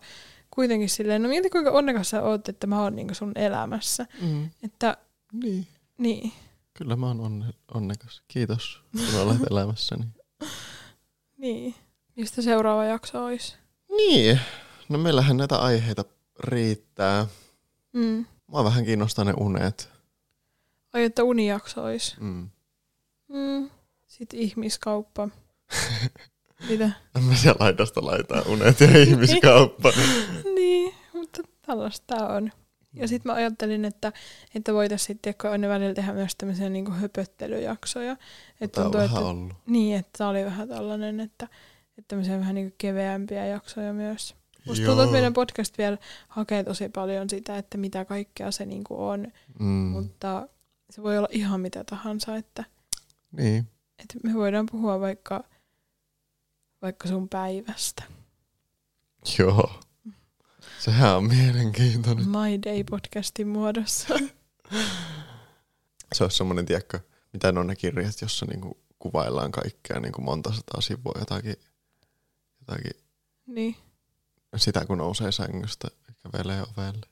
[0.50, 4.06] kuitenkin silleen, no mieti kuinka onnekas sä oot, että mä oon niinku sun elämässä.
[4.22, 4.50] Mm.
[4.62, 4.96] Että
[5.32, 5.66] Niin.
[5.98, 6.32] niin,
[6.74, 8.22] Kyllä mä oon onne- onnekas.
[8.28, 10.04] Kiitos, kun olet elämässäni.
[11.42, 11.74] niin.
[12.16, 13.56] Mistä seuraava jakso olisi?
[13.96, 14.40] Niin.
[14.88, 16.04] No meillähän näitä aiheita
[16.40, 17.26] riittää.
[17.92, 18.24] Mm.
[18.48, 19.90] Mua vähän kiinnostaa ne unet.
[20.92, 22.16] Ai, että unijakso olisi.
[22.20, 22.48] Mm.
[23.28, 23.70] Mm.
[24.06, 25.28] Sitten ihmiskauppa.
[26.68, 26.90] Mitä?
[27.20, 29.92] Mä siellä laidasta laitaa unet ja ihmiskauppa.
[30.56, 32.52] niin, mutta tällaista tää on.
[32.94, 34.12] Ja sitten mä ajattelin, että,
[34.54, 38.16] että voitaisiin sitten aina välillä tehdä myös tämmöisiä niinku höpöttelyjaksoja.
[38.60, 39.52] Että Tää on tuntuu, vähän että, ollut.
[39.66, 41.48] niin, että tää oli vähän tällainen, että,
[41.98, 44.34] että tämmöisiä vähän niinku keveämpiä jaksoja myös.
[44.68, 45.98] Musta tuntuu, että meidän podcast vielä
[46.28, 49.26] hakee tosi paljon sitä, että mitä kaikkea se niinku on,
[49.58, 49.66] mm.
[49.66, 50.48] mutta
[50.90, 52.64] se voi olla ihan mitä tahansa, että,
[53.32, 53.68] Niin.
[53.98, 55.44] että me voidaan puhua vaikka,
[56.82, 58.02] vaikka sun päivästä.
[59.38, 59.80] Joo.
[60.78, 62.28] Sehän on mielenkiintoinen.
[62.28, 64.14] My Day podcastin muodossa.
[66.14, 67.00] Se on semmoinen, tiedätkö,
[67.32, 71.56] mitä ne on ne kirjat, jossa niinku kuvaillaan kaikkea niinku monta sataa sivua jotakin,
[72.60, 73.02] jotakin
[73.46, 73.76] niin.
[74.56, 77.06] Sitä kun nousee sängystä ja kävelee ovelle.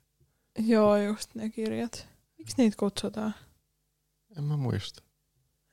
[0.59, 2.09] Joo, just ne kirjat.
[2.39, 3.34] Miksi niitä kutsutaan?
[4.39, 5.03] En mä muista.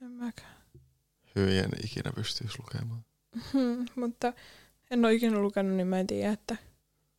[0.02, 0.56] En mäkään.
[1.36, 3.06] Hyvin en ikinä pystyisi lukemaan.
[3.54, 4.34] Hmm, mutta
[4.92, 6.58] en ole ikinä lukenut, niin mä en tiedä, että,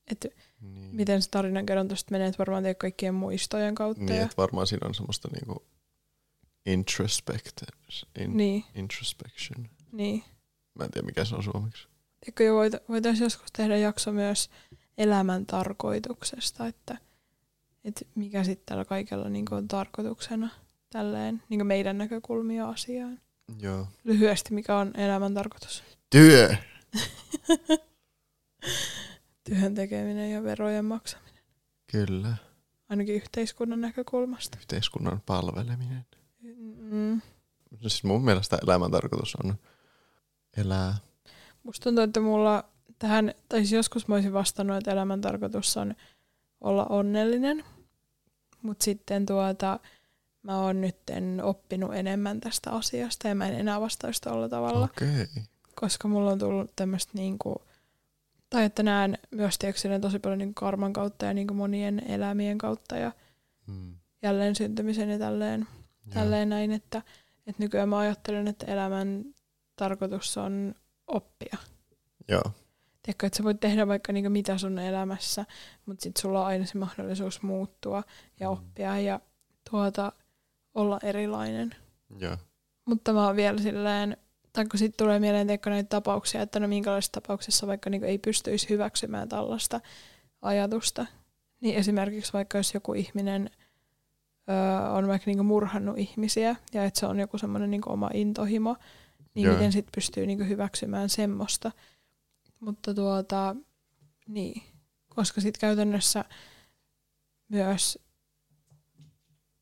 [0.07, 0.29] että
[0.61, 0.97] Niin.
[0.97, 4.05] miten se tarinankerronta menee, että varmaan tiedä kaikkien muistojen kautta.
[4.05, 5.67] Niin, ja, että varmaan siinä on semmoista niinku
[6.67, 7.63] introspect,
[8.19, 9.69] in, niin, introspection.
[9.93, 10.25] niin.
[10.79, 11.89] Mä en tiedä mikä se on suomeksi.
[12.27, 14.51] Eikö jo voita, voitaisiin joskus tehdä jakso myös
[14.99, 16.99] elämän tarkoituksesta, että,
[17.85, 20.49] että mikä sitten tällä kaikella niin on tarkoituksena
[20.91, 23.21] tälleen niin meidän näkökulmia asiaan.
[23.61, 23.87] Joo.
[24.05, 25.85] Lyhyesti, mikä on elämän tarkoitus?
[26.11, 26.57] Työ!
[29.49, 31.45] Työn tekeminen ja verojen maksaminen.
[31.93, 32.37] Kyllä.
[32.89, 34.59] Ainakin yhteiskunnan näkökulmasta.
[34.61, 36.07] Yhteiskunnan palveleminen.
[36.79, 37.21] Mm.
[37.81, 39.55] Siis mun mielestä elämän tarkoitus on
[40.57, 40.95] elää.
[41.65, 42.65] Musta tuntuu, että mulla
[42.99, 45.95] tähän, tai siis joskus mä olisin vastannut, että elämän tarkoitus on
[46.61, 47.65] olla onnellinen.
[48.63, 49.81] Mutta sitten tuota,
[50.43, 50.97] mä oon nyt
[51.43, 54.85] oppinut enemmän tästä asiasta ja mä en enää vastaisi tuolla tavalla.
[54.85, 55.27] Okay.
[55.75, 57.63] Koska mulla on tullut tämmöistä niinku,
[58.51, 62.97] tai että näen myös tiedätkö, tosi paljon niinku karman kautta ja niinku monien elämien kautta
[62.97, 63.13] ja
[63.67, 63.95] Mm.
[64.23, 66.15] jälleen syntymisen ja tälleen, Joo.
[66.15, 67.03] tälleen näin, että,
[67.47, 69.25] että nykyään mä ajattelen, että elämän
[69.77, 70.75] tarkoitus on
[71.07, 71.57] oppia.
[72.29, 72.43] Joo.
[73.03, 75.45] Tiedätkö, että sä voit tehdä vaikka niinku mitä sun elämässä,
[75.87, 78.03] mutta sitten sulla on aina se mahdollisuus muuttua
[78.41, 78.53] ja Mm.
[78.53, 79.21] oppia ja
[79.71, 80.13] tuota,
[80.75, 81.71] olla erilainen.
[82.19, 82.37] Joo.
[82.85, 84.17] Mutta mä oon vielä silleen,
[84.53, 88.19] tai kun sitten tulee mieleen tiedätkö, näitä tapauksia, että no minkälaisissa tapauksissa vaikka niinku ei
[88.19, 89.81] pystyisi hyväksymään tällaista
[90.43, 91.07] ajatusta.
[91.61, 93.51] Niin esimerkiksi vaikka jos joku ihminen
[94.51, 98.77] öö, on vaikka niinku murhannut ihmisiä ja että se on joku semmoinen niinku oma intohimo,
[99.35, 99.55] niin Joo.
[99.55, 101.73] miten sitten pystyy niinku hyväksymään semmoista.
[102.61, 103.57] Mutta tuota,
[104.29, 104.63] niin,
[105.15, 106.25] koska sitten käytännössä
[107.49, 107.99] myös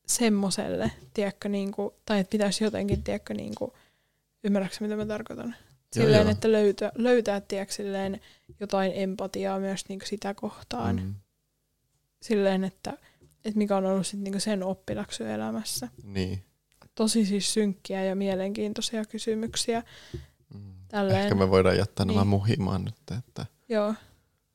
[0.06, 3.74] semmoselle, tiedätkö, niinku, tai että pitäisi jotenkin, tiedätkö, niinku,
[4.44, 5.56] ymmärrätkö mitä mä tarkoitan?
[5.92, 6.30] Silleen, joo.
[6.30, 8.20] että löytää, löytää tiedätkö, silleen
[8.60, 10.96] jotain empatiaa myös niinku sitä kohtaan.
[10.96, 11.14] Mm.
[12.22, 12.92] Silleen, että,
[13.44, 15.88] että mikä on ollut sit niinku sen oppiläksy elämässä.
[16.02, 16.44] Niin.
[16.94, 19.82] Tosi siis synkkiä ja mielenkiintoisia kysymyksiä.
[20.54, 20.72] Mm.
[20.88, 21.20] Tälleen.
[21.20, 22.28] Ehkä me voidaan jättää nämä Niin.
[22.28, 23.94] muhimaan nyt, että Joo,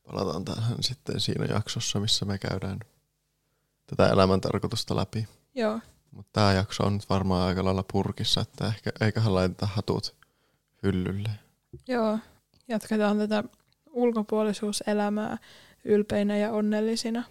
[0.04, 2.80] palataan tähän sitten siinä jaksossa, missä me käydään
[3.88, 5.28] tätä elämän tarkoitusta läpi.
[5.56, 5.80] joo,
[6.12, 10.16] Mutta tämä jakso on nyt varmaan aika lailla purkissa, että ehkä, eiköhän laiteta hatut
[10.84, 11.30] hyllylle.
[11.88, 12.20] joo.
[12.68, 13.44] Jatketaan tätä
[13.92, 15.38] ulkopuolisuuselämää
[15.86, 17.24] ylpeinä ja onnellisina.